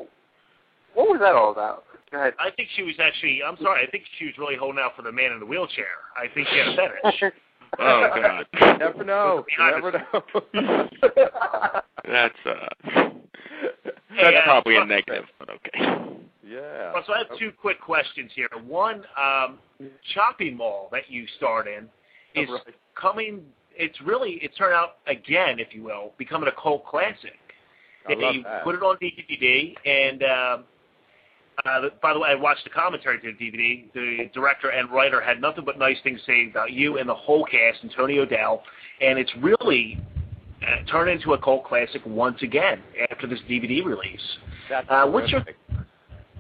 [0.94, 1.86] what was that all about?
[2.12, 2.34] Go ahead.
[2.40, 3.42] I think she was actually.
[3.46, 3.86] I'm sorry.
[3.86, 5.86] I think she was really holding out for the man in the wheelchair.
[6.16, 7.34] I think she had a fetish.
[7.80, 8.78] Oh God.
[8.78, 9.44] Never know.
[9.58, 10.22] Never know.
[12.06, 13.03] That's uh, Hey,
[14.22, 16.18] that's uh, probably a negative, but okay.
[16.46, 16.94] yeah.
[16.94, 18.48] Well, so I have two quick questions here.
[18.66, 19.60] One, um,
[20.14, 21.90] Chopping Mall that you starred in
[22.42, 22.62] is Right.
[22.96, 23.44] coming.
[23.76, 27.40] It's really it's turned out again, if you will, becoming a cult classic.
[28.08, 28.64] I love They that.
[28.64, 30.64] put it on DVD, and um,
[31.66, 33.92] uh, by the way, I watched the commentary to the DVD.
[33.94, 37.16] The director and writer had nothing but nice things to say about you and the
[37.16, 38.64] whole cast, and Tony O'Dell,
[39.02, 39.98] and it's really
[40.90, 44.22] turned into a cult classic once again after this DVD release.
[44.70, 45.44] That's Uh, what's your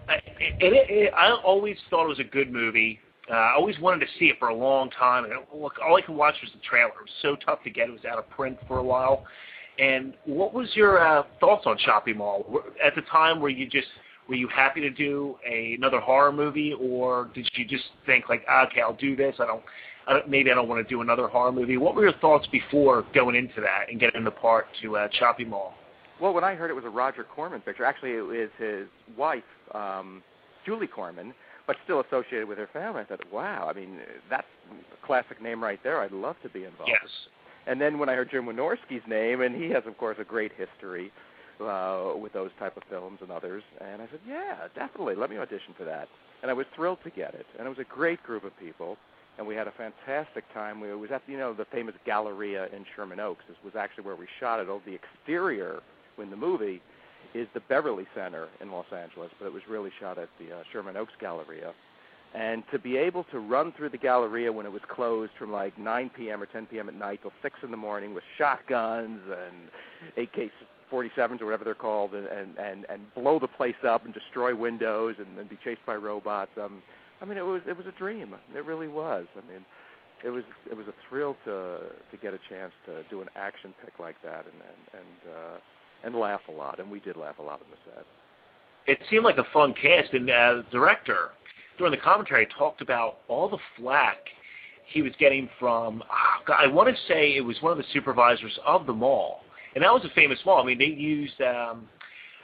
[0.10, 0.24] it,
[0.60, 3.00] it, it, I always thought it was a good movie.
[3.30, 5.24] Uh, I always wanted to see it for a long time.
[5.26, 6.90] And look, all I could watch was the trailer.
[6.90, 7.88] It was so tough to get.
[7.88, 9.26] It was out of print for a while.
[9.80, 13.40] And what was your uh, thoughts on Chopping Mall at the time?
[13.40, 13.88] Were you just
[14.28, 18.46] were you happy to do a, another horror movie, or did you just think like,
[18.48, 19.36] "Ah, okay, I'll do this.
[19.40, 19.64] I don't,
[20.08, 21.78] I maybe I don't want to do another horror movie.
[21.78, 25.50] What were your thoughts before going into that and getting the part to uh, Chopping
[25.50, 25.74] Mall?
[26.20, 28.88] Well, when I heard it was a Roger Corman picture, actually it was his
[29.18, 29.44] wife,
[29.74, 30.22] um,
[30.66, 31.34] Julie Corman,
[31.68, 33.02] but still associated with her family.
[33.02, 34.00] I thought, wow, I mean,
[34.30, 36.00] that's a classic name right there.
[36.02, 36.92] I'd love to be involved.
[36.92, 37.10] Yes.
[37.66, 40.52] And then when I heard Jim Wynorski's name, and he has, of course, a great
[40.58, 41.12] history
[41.62, 45.38] uh, with those type of films and others, and I said, yeah, definitely, let me
[45.38, 46.08] audition for that.
[46.42, 47.46] And I was thrilled to get it.
[47.58, 48.98] And it was a great group of people,
[49.38, 50.80] and we had a fantastic time.
[50.80, 53.44] We was at you know the famous Galleria in Sherman Oaks.
[53.48, 54.68] This was actually where we shot it.
[54.70, 55.82] Oh, the exterior
[56.22, 56.82] in the movie
[57.34, 60.64] is the Beverly Center in Los Angeles, but it was really shot at the uh,
[60.72, 61.74] Sherman Oaks Galleria.
[62.36, 65.78] And to be able to run through the Galleria when it was closed from like
[65.78, 66.42] 9 p.m.
[66.42, 66.90] or 10 p.m.
[66.90, 72.14] at night till 6 in the morning with shotguns and AK-47s or whatever they're called,
[72.14, 75.86] and and and, and blow the place up and destroy windows and, and be chased
[75.86, 76.52] by robots.
[76.60, 76.82] Um,
[77.24, 78.36] I mean, it was it was a dream.
[78.54, 79.26] It really was.
[79.38, 79.64] I mean,
[80.26, 81.78] it was it was a thrill to
[82.12, 85.58] to get a chance to do an action pick like that and and and, uh,
[86.04, 86.80] and laugh a lot.
[86.80, 88.06] And we did laugh a lot on the set.
[88.88, 91.30] it seemed like a fun cast, and uh, the director
[91.78, 94.18] during the commentary talked about all the flack
[94.88, 96.04] he was getting from.
[96.12, 99.44] ah, God, I want to say it was one of the supervisors of the mall,
[99.76, 100.62] and that was a famous mall.
[100.62, 101.88] I mean, they used um,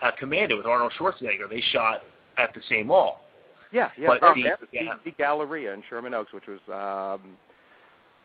[0.02, 1.50] uh, Commando with Arnold Schwarzenegger.
[1.50, 2.04] They shot
[2.38, 3.26] at the same mall.
[3.72, 4.08] Yeah, yeah.
[4.08, 4.94] But oh, the- yeah, the, yeah.
[5.06, 7.32] the Galleria in Sherman Oaks, which was, um,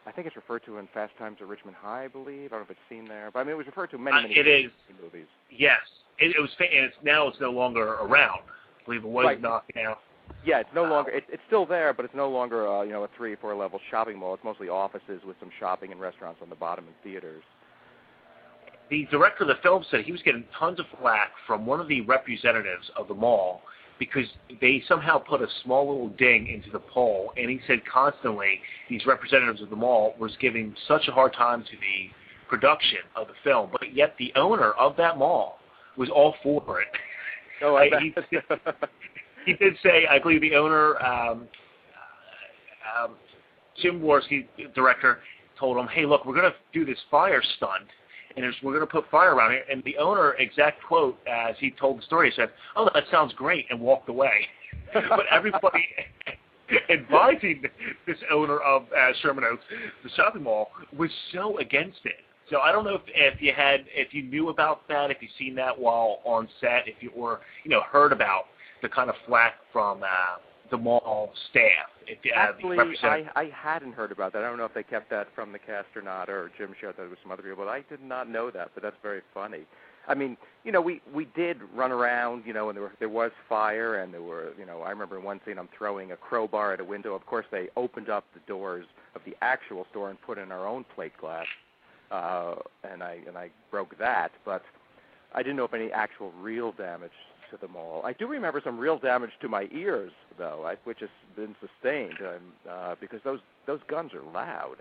[0.07, 2.53] I think it's referred to in Fast Times at Ridgemont High, I believe.
[2.53, 4.05] I don't know if it's seen there, but I mean, it was referred to in
[4.05, 4.70] many, Uh, many it is.
[5.03, 5.26] movies.
[5.51, 5.80] Yes,
[6.18, 6.51] it, it was.
[6.57, 8.40] Fa- and it's now it's no longer around.
[8.80, 9.40] I believe it was Right.
[9.40, 9.97] knocked down.
[10.45, 11.11] Yeah, it's no longer.
[11.11, 13.55] It, it's still there, but it's no longer, uh, you know, a three or four
[13.55, 14.32] level shopping mall.
[14.34, 17.42] It's mostly offices with some shopping and restaurants on the bottom and theaters.
[18.90, 21.88] the director of the film said he was getting tons of flack from one of
[21.88, 23.62] the representatives of the mall
[23.99, 24.26] because
[24.61, 29.07] they somehow put a small little ding into the poll, and he said constantly these
[29.07, 32.11] representatives of the mall was giving such a hard time to the
[32.49, 35.59] production of the film, but yet the owner of that mall
[35.97, 36.88] was all for it.
[37.62, 38.12] Oh, I he,
[39.47, 41.47] he did say, I believe the owner, um,
[42.99, 43.12] um,
[43.80, 45.20] Jim Wynorski, director,
[45.59, 47.86] told him, "Hey, look, we're going to do this fire stunt,
[48.37, 49.66] and we're going to put fire around it.
[49.70, 53.66] And the owner, exact quote as he told the story, said, "Oh, that sounds great,"
[53.70, 54.49] and walked away.
[54.95, 55.87] but everybody
[56.91, 57.62] advising
[58.07, 59.64] this owner of uh, Sherman Oaks,
[60.03, 62.16] the shopping mall, was so against it.
[62.51, 65.28] So I don't know if, if you had, if you knew about that, if you
[65.39, 68.45] seen that while on set, if you or you know heard about
[68.82, 70.37] the kind of flack from uh,
[70.71, 71.89] the mall staff.
[72.07, 74.43] If, uh, Actually, I, I hadn't heard about that.
[74.43, 76.97] I don't know if they kept that from the cast or not, or Jim shared
[76.99, 77.65] that with some other people.
[77.65, 78.71] But I did not know that.
[78.75, 79.61] But that's very funny.
[80.07, 83.09] I mean, you know, we we did run around, you know, and there were, there
[83.09, 86.75] was fire, and there were, you know, I remember one scene I'm throwing a crowbar
[86.75, 87.15] at a window.
[87.15, 88.85] Of course, they opened up the doors
[89.15, 91.47] of the actual store and put in our own plate glass,
[92.11, 92.57] uh,
[92.91, 94.33] and I and I broke that.
[94.45, 94.62] But
[95.35, 97.11] I didn't know if any actual real damage
[97.51, 98.03] to the mall.
[98.05, 102.18] I do remember some real damage to my ears, though, I, which has been sustained
[102.20, 104.76] um, uh, because those those guns are loud.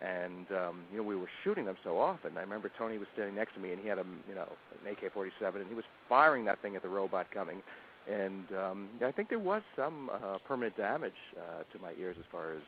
[0.00, 2.36] and um, you know we were shooting them so often.
[2.36, 4.48] I remember Tony was standing next to me, and he had a you know
[4.84, 7.62] an AK-47, and he was firing that thing at the robot coming.
[8.10, 12.24] And um, I think there was some uh, permanent damage uh, to my ears as
[12.32, 12.62] far as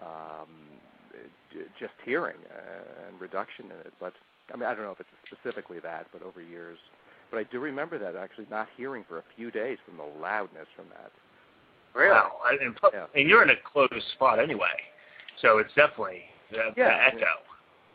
[0.00, 0.48] um,
[1.78, 3.92] just hearing uh, and reduction in it.
[4.00, 4.14] But
[4.52, 6.78] I mean, I don't know if it's specifically that, but over years.
[7.32, 10.66] But I do remember that actually not hearing for a few days from the loudness
[10.76, 11.10] from that.
[11.98, 12.10] Really?
[12.12, 12.32] Wow.
[12.50, 13.06] And, Yeah.
[13.14, 14.68] and you're in a closed spot anyway,
[15.40, 17.26] so it's definitely the, Yeah, the echo.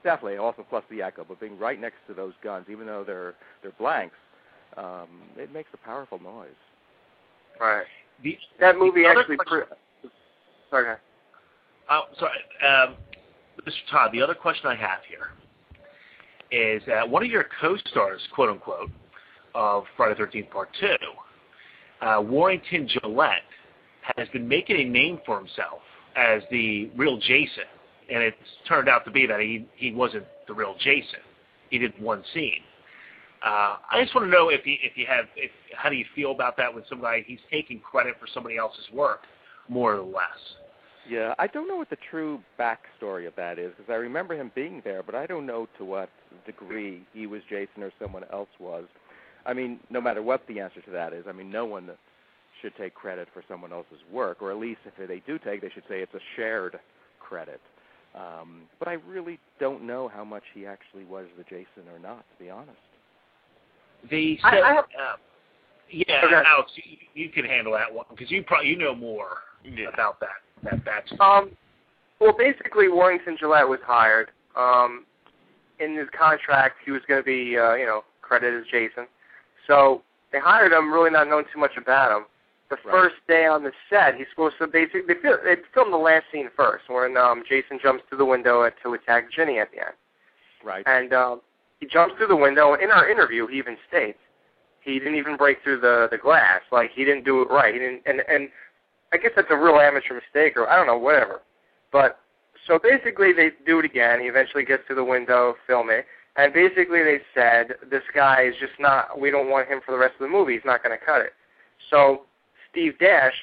[0.03, 3.35] Definitely, also plus the echo, but being right next to those guns, even though they're
[3.61, 4.15] they're blanks,
[4.75, 5.07] um,
[5.37, 6.49] it makes a powerful noise.
[7.59, 7.85] Right.
[8.23, 9.37] The, That movie the actually.
[9.37, 9.67] question-
[10.01, 10.09] Pre-
[10.71, 10.95] sorry.
[11.91, 12.95] Oh, sorry, um,
[13.65, 13.87] Mr.
[13.91, 14.11] Todd.
[14.13, 15.29] The other question I have here
[16.51, 18.89] is that one of your co-stars, quote unquote,
[19.57, 23.41] of Friday the Thirteenth Part Two, uh, Warrington Gillette,
[24.15, 25.81] has been making a name for himself
[26.15, 27.65] as the real Jason,
[28.09, 28.37] and it's
[28.67, 31.19] turned out to be that he he wasn't the real Jason.
[31.71, 32.61] He did one scene.
[33.43, 36.05] Uh, I just want to know if you if you have if how do you
[36.15, 39.21] feel about that when somebody he's taking credit for somebody else's work,
[39.67, 40.39] more or less.
[41.09, 44.51] Yeah, I don't know what the true backstory of that is because I remember him
[44.53, 46.09] being there, but I don't know to what
[46.45, 48.85] degree he was Jason or someone else was.
[49.47, 51.89] I mean, no matter what the answer to that is, I mean, no one
[52.61, 55.69] should take credit for someone else's work, or at least if they do take, they
[55.69, 56.77] should say it's a shared
[57.19, 57.61] credit.
[58.13, 62.25] Um, but I really don't know how much he actually was the Jason or not,
[62.37, 62.77] to be honest.
[64.09, 65.15] The so, I have- uh,
[65.89, 66.43] yeah, Okay.
[66.45, 69.37] Alex, you, you can handle that one because you probably you know more
[69.93, 71.19] about that that backstory.
[71.21, 71.51] Um,
[72.19, 74.31] well, basically, Warrington Gillette was hired.
[74.55, 75.05] Um,
[75.79, 79.05] in his contract, he was going to be, uh, you know, credited as Jason.
[79.67, 80.01] So
[80.31, 82.25] they hired him, really not knowing too much about him.
[82.69, 82.91] The Right.
[82.91, 86.25] first day on the set, he's supposed to basically they, fil- they filmed the last
[86.31, 89.79] scene first, when um, Jason jumps through the window at, to attack Ginny at the
[89.79, 89.95] end.
[90.63, 90.83] Right.
[90.85, 91.41] And um,
[91.79, 92.73] he jumps through the window.
[92.73, 94.19] In our interview, he even states
[94.81, 96.61] he didn't even break through the the glass.
[96.71, 97.73] Like he didn't do it right.
[97.73, 98.01] He didn't.
[98.05, 98.49] And and
[99.13, 101.41] I guess that's a real amateur mistake, or I don't know, whatever.
[101.91, 102.19] But
[102.65, 104.19] so basically, they do it again.
[104.19, 106.05] He eventually gets to the window, film it,
[106.37, 109.19] and basically they said this guy is just not.
[109.19, 110.53] We don't want him for the rest of the movie.
[110.53, 111.33] He's not going to cut it.
[111.89, 112.21] So
[112.71, 113.33] Steve Dash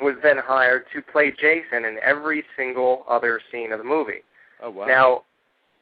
[0.00, 4.22] was then hired to play Jason in every single other scene of the movie.
[4.62, 4.86] Oh wow.
[4.86, 5.22] Now,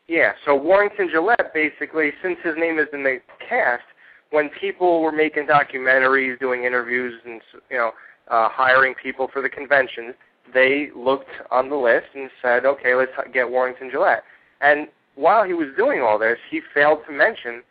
[0.09, 3.19] yeah, so Warrington Gillette basically, since his name is in the
[3.49, 3.83] cast,
[4.31, 7.41] when people were making documentaries, doing interviews, and
[7.71, 7.91] you know,
[8.29, 10.15] uh, hiring people for the conventions,
[10.55, 14.23] they looked on the list and said, okay, let's get Warrington Gillette.
[14.61, 17.63] And while he was doing all this, he failed to mention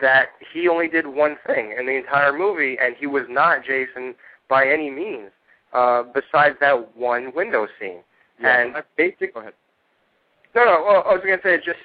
[0.00, 4.14] that he only did one thing in the entire movie, and he was not Jason
[4.48, 5.30] by any means,
[5.72, 8.00] uh, besides that one window scene.
[8.40, 9.54] Yeah, and I- basically, Go ahead.
[10.54, 10.84] no, no.
[10.86, 11.78] Well, I was going to say just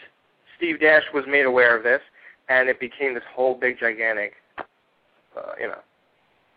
[0.58, 2.02] Steve Dash was made aware of this,
[2.48, 5.80] and it became this whole big gigantic, uh, you know.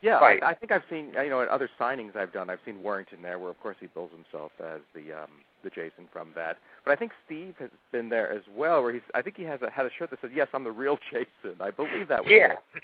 [0.01, 0.19] Yeah.
[0.19, 2.49] I, I think I've seen you know at other signings I've done.
[2.51, 5.31] I've seen Warrington there, where of course he bills himself as the um,
[5.65, 6.59] the Jason from that.
[6.85, 9.03] But I think Steve has been there as well, where he's.
[9.15, 11.57] I think he has a, had a shirt that says, "Yes, I'm the real Jason."
[11.61, 12.53] I believe that was Yeah.
[12.75, 12.83] it.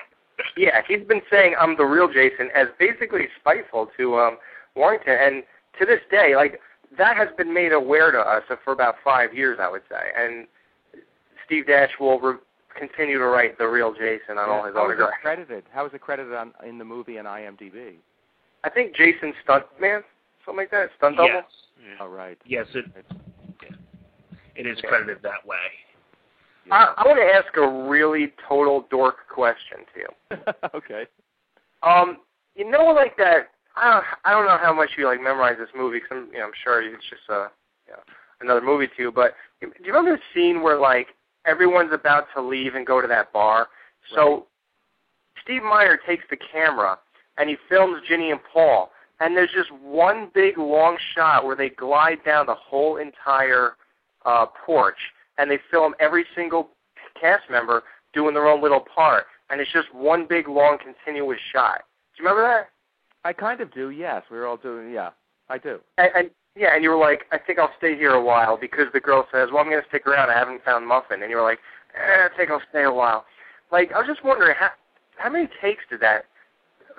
[0.57, 4.39] Yeah, he's been saying I'm the real Jason as basically spiteful to um
[4.75, 5.43] Warrington, and
[5.79, 6.61] to this day, like
[6.99, 10.11] that has been made aware to us for about five years, I would say.
[10.16, 10.47] And
[11.47, 12.37] Steve Dash will re-
[12.79, 15.12] continue to write the real Jason on all his How is it autographs.
[15.22, 15.64] credited?
[15.72, 17.95] How is it credited on in the movie and IMDb?
[18.64, 20.03] I think Jason Stuntman,
[20.45, 21.28] something like that, stunt double.
[21.28, 21.45] Yes,
[22.01, 22.38] Oh right.
[22.47, 22.84] yes, it
[24.57, 24.88] it is Yeah.
[24.88, 25.57] credited that way.
[26.70, 30.53] I, I want to ask a really total dork question to you.
[30.74, 31.07] okay.
[31.82, 32.18] Um,
[32.55, 33.51] you know, like that.
[33.76, 36.01] I don't, I don't know how much you like memorize this movie.
[36.01, 37.51] Cause I'm, you know, I'm sure it's just a,
[37.86, 37.99] you know,
[38.40, 39.12] another movie to you.
[39.12, 41.09] But do you remember the scene where like
[41.45, 43.68] everyone's about to leave and go to that bar?
[44.14, 44.47] So
[45.42, 46.99] Steve Miner takes the camera
[47.36, 48.90] and he films Ginny and Paul,
[49.21, 53.77] and there's just one big long shot where they glide down the whole entire
[54.25, 54.99] uh, porch,
[55.39, 56.71] and they film every single
[57.21, 61.83] cast member doing their own little part, and it's just one big long continuous shot.
[62.17, 62.71] Do you remember that?
[63.25, 63.91] I kind of do.
[63.91, 64.93] Yes, we were all doing.
[64.93, 65.11] Yeah,
[65.49, 65.79] I do.
[65.99, 68.87] And, and yeah, and you were like, I think I'll stay here a while because
[68.93, 70.31] the girl says, Well, I'm going to stick around.
[70.31, 71.59] I haven't found Muffin, and you were like,
[71.97, 73.25] eh, I think I'll stay a while.
[73.73, 74.71] Like, I was just wondering how
[75.17, 76.27] how many takes did that?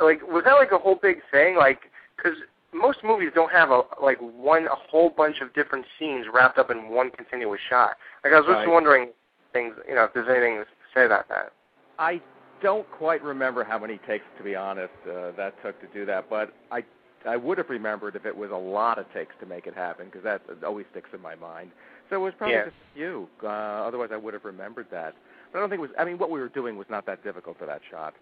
[0.01, 1.55] Like, was that like a whole big thing?
[1.55, 2.37] Like, because
[2.73, 6.69] most movies don't have a like one a whole bunch of different scenes wrapped up
[6.69, 7.97] in one continuous shot.
[8.23, 8.67] Like, I was just Right.
[8.67, 9.09] wondering
[9.53, 11.53] things, you know, if there's anything to say about that.
[11.97, 12.21] I
[12.61, 16.29] don't quite remember how many takes, to be honest, uh, that took to do that,
[16.29, 16.83] but I
[17.25, 20.05] I would have remembered if it was a lot of takes to make it happen
[20.05, 21.71] because that always sticks in my mind.
[22.09, 22.65] So it was probably Yeah.
[22.65, 23.27] just you.
[23.41, 25.15] Uh, otherwise, I would have remembered that.
[25.51, 25.91] But I don't think it was.
[25.97, 28.13] I mean, what we were doing was not that difficult for that shot.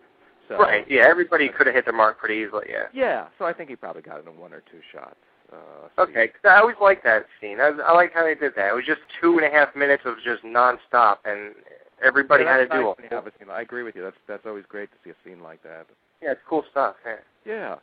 [0.48, 0.86] So Right.
[0.90, 1.04] Yeah.
[1.08, 2.68] Everybody could have hit the mark pretty easily.
[2.70, 2.88] Yeah.
[2.94, 3.28] Yeah.
[3.40, 5.16] So I think he probably got it in one or two shots.
[5.52, 5.56] Uh,
[5.96, 7.60] so Okay, 'cause I always liked that scene.
[7.60, 8.70] I, I like how they did that.
[8.70, 11.54] It was just two and a half minutes of just nonstop, and
[12.02, 12.98] everybody yeah, had to that's do it.
[12.98, 13.50] when you have a scene.
[13.52, 14.02] I agree with you.
[14.02, 15.86] That's that's always great to see a scene like that.
[16.24, 16.96] Yeah, it's cool stuff.
[17.06, 17.18] Yeah.
[17.46, 17.76] Yeah.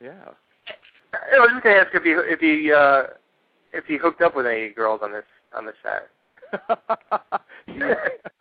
[0.00, 0.30] Yeah.
[1.12, 3.04] I was just gonna ask if he if he uh
[3.72, 5.24] if he hooked up with any girls on this
[5.56, 6.10] on the set.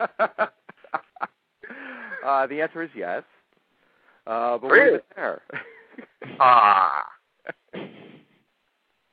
[2.25, 3.23] uh, the answer is yes.
[4.25, 4.83] Uh, but Really?
[4.83, 5.41] we'll leave it there.
[6.39, 7.05] Ah.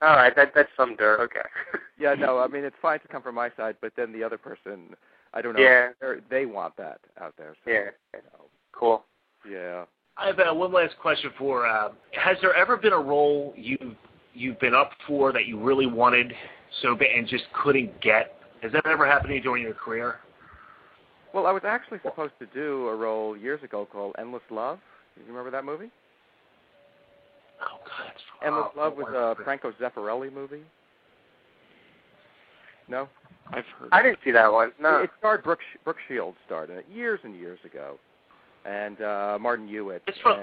[0.03, 1.21] All right, that that's some dirt.
[1.21, 1.41] Okay.
[1.99, 4.39] yeah, no, I mean it's fine to come from my side, but then the other
[4.39, 4.95] person,
[5.35, 5.61] I don't know.
[5.61, 5.91] Yeah.
[6.01, 7.55] they're- want that out there.
[7.65, 7.91] So, Yeah.
[8.73, 9.05] Cool.
[9.49, 9.85] Yeah.
[10.17, 11.67] I have uh, one last question for.
[11.67, 13.77] Uh, has there ever been a role you
[14.33, 16.33] you've been up for that you really wanted
[16.83, 18.37] so bad and just couldn't get?
[18.63, 20.17] Has that ever happened to you during your career?
[21.35, 24.79] Well, I was actually supposed to do a role years ago called Endless Love.
[25.15, 25.91] Do you remember that movie?
[27.63, 30.63] Oh God, it's Endless oh, Love was a Franco Zeffirelli movie.
[32.89, 33.09] No,
[33.53, 33.89] I've heard.
[33.93, 34.73] I didn't see that one.
[34.81, 35.03] No.
[35.03, 37.99] it starred Brooke, Sh- Brooke Shields starred in it years and years ago,
[38.65, 40.03] and uh Martin Hewitt.
[40.07, 40.39] It's from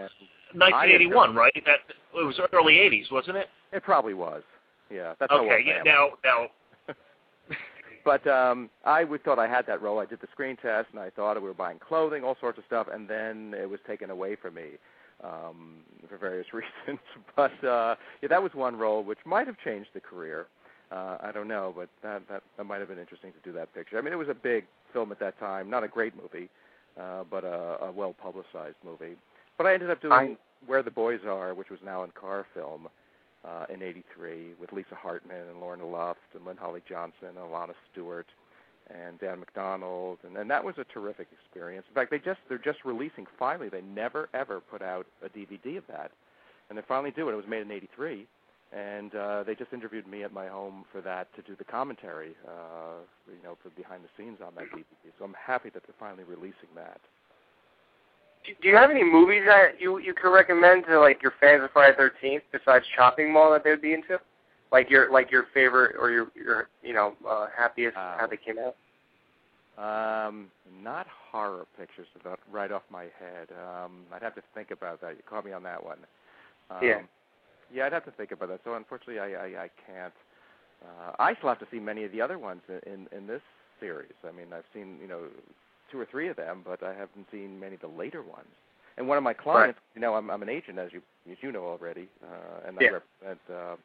[0.54, 1.52] 1981, right?
[1.66, 1.80] That
[2.16, 3.48] it was early 80s, wasn't it?
[3.74, 4.44] It probably was.
[4.90, 5.42] Yeah, that's okay.
[5.42, 5.82] old Yeah.
[5.84, 6.48] Now, now,
[8.08, 10.00] But um I would thought I had that role.
[10.00, 12.64] I did the screen test, and I thought we were buying clothing, all sorts of
[12.66, 14.68] stuff, and then it was taken away from me
[15.22, 15.80] um,
[16.10, 17.02] for various reasons.
[17.36, 20.48] but uh yeah, that was one role which might have changed the career.
[20.90, 23.74] Uh, I don't know, but that, that that might have been interesting to do that
[23.76, 23.98] picture.
[23.98, 26.48] I mean, it was a big film at that time, not a great movie,
[26.98, 29.18] uh, but a, a well publicized movie.
[29.58, 32.46] But I ended up doing I- Where the Boys Are, which was an Allan Carr
[32.54, 32.88] film
[33.48, 37.74] uh, in '83 with Lisa Hartman and Lorna Luft and Lynn Holly Johnson and Alana
[37.92, 38.28] Stewart
[38.90, 41.86] and Dan McDonald, and, and that was a terrific experience.
[41.90, 43.70] In fact, they just they're just releasing finally.
[43.70, 46.12] They never ever put out a DVD of that,
[46.70, 47.34] and they finally do it.
[47.34, 48.26] It was made in '83,
[48.72, 52.36] and uh, they just interviewed me at my home for that to do the commentary,
[52.48, 55.12] uh, you know, for behind the scenes on that DVD.
[55.20, 57.02] So I'm happy that they're finally releasing that.
[58.48, 61.72] Do- you have any movies that you you could recommend to like your fans of
[61.72, 64.20] Friday Thirteenth besides Chopping Mall that they'd be into?
[64.72, 68.38] Like your like your favorite or your your you know uh, happiest Uh, how they
[68.38, 68.76] came out.
[69.78, 70.48] Um,
[70.84, 73.50] not horror pictures about right off my head.
[73.52, 75.12] Um, I'd have to think about that.
[75.12, 76.00] You caught me on that one.
[76.72, 77.02] Um, Yeah.
[77.72, 78.62] Yeah, I'd have to think about that.
[78.64, 80.14] So unfortunately, I I, I can't.
[80.84, 83.42] Uh, I still have to see many of the other ones in, in in this
[83.80, 84.14] series.
[84.28, 85.24] I mean, I've seen you know
[85.92, 88.48] two or three of them, but I haven't seen many of the later ones.
[88.98, 91.52] And one of my clients, you know, I'm I'm an agent as you as you
[91.52, 92.90] know already, uh, and I Yeah.
[93.00, 93.76] represent uh,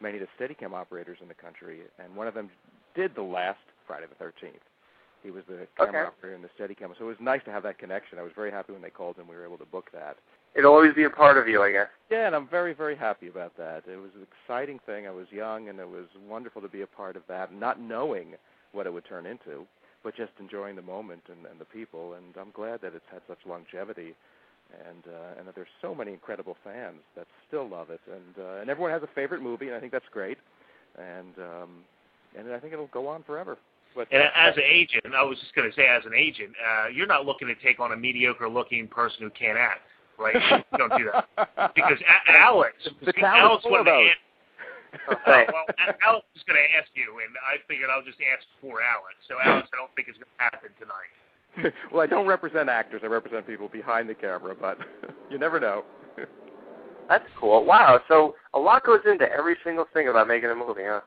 [0.00, 1.80] many of the Steadicam operators in the country.
[1.98, 2.50] And one of them
[2.94, 4.60] did the last Friday the 13th.
[5.22, 6.06] He was the camera Okay.
[6.08, 8.18] operator in the Steadicam, so it was nice to have that connection.
[8.18, 10.16] I was very happy when they called and we were able to book that.
[10.54, 11.88] It'll always be a part of you, I guess.
[12.10, 13.84] Yeah, and I'm very, very happy about that.
[13.86, 15.06] It was an exciting thing.
[15.06, 18.36] I was young, and it was wonderful to be a part of that, not knowing
[18.72, 19.66] what it would turn into,
[20.02, 22.14] but just enjoying the moment and, and the people.
[22.14, 24.14] And I'm glad that it's had such longevity,
[24.86, 28.60] and uh, and that there's so many incredible fans that still love it, and uh,
[28.60, 30.38] and everyone has a favorite movie, and I think that's great.
[30.98, 31.70] And um,
[32.38, 33.58] and I think it'll go on forever.
[33.94, 36.88] But and as an agent, I was just going to say, as an agent, uh,
[36.88, 39.80] you're not looking to take on a mediocre-looking person who can't act,
[40.18, 40.34] right?
[40.70, 41.96] You don't do that because
[42.28, 42.74] a- Alex,
[43.04, 43.86] The town Alex full of
[45.06, 45.44] wanted to those.
[45.44, 48.46] ask- well, A- Alex is going to ask you, and I figured I'll just ask
[48.60, 49.16] for Alex.
[49.28, 51.72] So, Alex, I don't think it's going to happen tonight.
[51.92, 53.00] well, I don't represent actors.
[53.04, 54.78] I represent people behind the camera, but
[55.30, 55.84] you never know.
[57.08, 57.64] That's cool.
[57.64, 58.00] Wow.
[58.08, 61.00] So a lot goes into every single thing about making a movie, huh?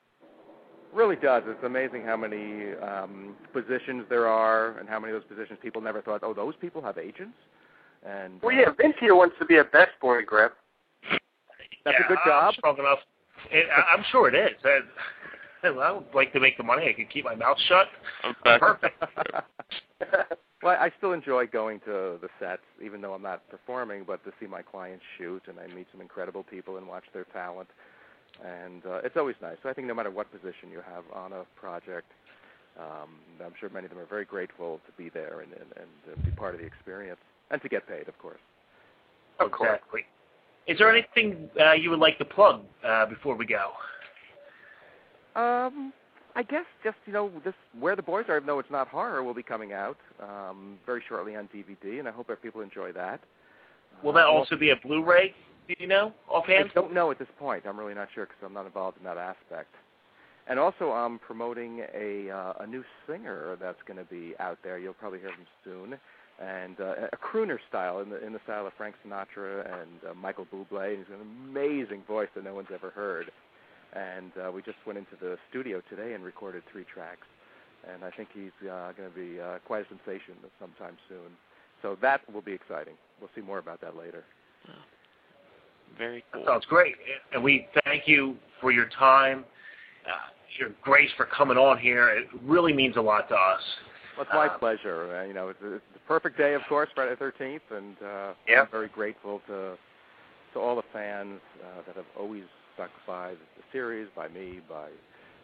[0.92, 1.44] really does.
[1.46, 5.82] It's amazing how many um, positions there are, and how many of those positions people
[5.82, 7.38] never thought, oh, those people have agents.
[8.04, 8.72] And Well, yeah.
[8.76, 10.56] Vince here wants to be a best boy grip.
[11.86, 12.54] that's yeah, a good I'm job.
[12.56, 13.00] strong enough.
[13.52, 14.58] It, I- I'm sure it is.
[14.64, 14.80] I,
[15.68, 16.88] I would like to make the money.
[16.90, 17.88] I could keep my mouth shut.
[18.60, 19.04] Perfect.
[20.64, 24.32] well, I still enjoy going to the sets, even though I'm not performing, but to
[24.40, 27.68] see my clients shoot, and I meet some incredible people and watch their talent,
[28.46, 29.58] and uh, it's always nice.
[29.64, 32.08] So I think no matter what position you have on a project,
[32.80, 33.10] um,
[33.46, 36.26] I'm sure many of them are very grateful to be there and, and, and to
[36.26, 37.20] be part of the experience,
[37.52, 38.40] and to get paid, of course.
[39.40, 39.70] Of course.
[39.74, 40.02] Exactly.
[40.68, 43.72] Is there anything uh, you would like to plug uh, before we go?
[45.36, 45.94] Um,
[46.36, 48.38] I guess just you know this where the boys are.
[48.38, 52.08] Even though it's not horror, will be coming out um, very shortly on DVD, and
[52.08, 53.20] I hope that people enjoy that.
[54.04, 55.34] Will that well, also be a Blu-ray?
[55.68, 56.70] Do you know offhand?
[56.72, 57.66] I don't know at this point.
[57.68, 59.74] I'm really not sure because I'm not involved in that aspect.
[60.48, 64.80] And also, I'm promoting a uh, a new singer that's going to be out there.
[64.80, 66.00] You'll probably hear him soon,
[66.40, 70.14] and uh, a crooner style in the in the style of Frank Sinatra and uh,
[70.14, 70.98] Michael Bublé.
[70.98, 73.32] He's got an amazing voice that no one's ever heard.
[73.94, 77.26] And uh, we just went into the studio today and recorded three tracks.
[77.92, 81.32] And I think he's uh, going to be uh, quite a sensation sometime soon.
[81.82, 82.94] So that will be exciting.
[83.20, 84.24] We'll see more about that later.
[85.98, 86.44] Very cool.
[86.46, 86.96] Sounds great.
[87.34, 89.44] And we thank you for your time,
[90.06, 92.10] uh, your grace for coming on here.
[92.10, 93.62] It really means a lot to us.
[94.20, 95.18] It's my Uh, pleasure.
[95.18, 98.34] Uh, you know, it's, it's the perfect day, of course, Friday the 13th, and uh,
[98.48, 98.62] Yeah.
[98.62, 99.78] I'm very grateful to
[100.54, 102.44] to all the fans uh, that have always
[102.74, 104.90] stuck by the series, by me, by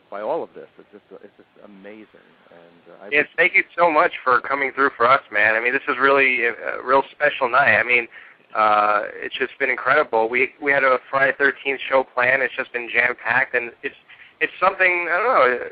[0.09, 0.67] by all of this.
[0.79, 4.71] It's just it's just amazing, and uh, I Yes, thank you so much for coming
[4.73, 5.55] through for us, man.
[5.55, 7.77] I mean, this is really a, a real special night.
[7.77, 8.07] I mean,
[8.55, 10.27] uh, it's just been incredible.
[10.29, 12.41] We we had a Friday Thirteenth show planned.
[12.41, 13.95] It's just been jam packed, and it's
[14.41, 15.69] it's something I don't know.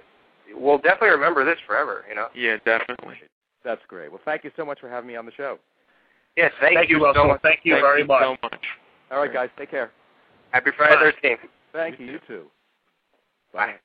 [0.53, 2.05] We'll definitely remember this forever.
[2.09, 2.27] You know.
[2.35, 3.15] Yeah, definitely.
[3.63, 4.11] that's great.
[4.11, 5.57] Well, thank you so much for having me on the show.
[6.35, 7.41] Yes, thank, Thank you, so much.
[7.43, 8.23] Thank you Thank very you much.
[8.23, 8.65] so much.
[9.11, 9.91] All right, guys, take care.
[10.51, 11.11] Happy Friday Bye.
[11.21, 11.39] Thirteenth.
[11.71, 12.05] Thank you.
[12.07, 12.45] You too.
[13.53, 13.75] Bye.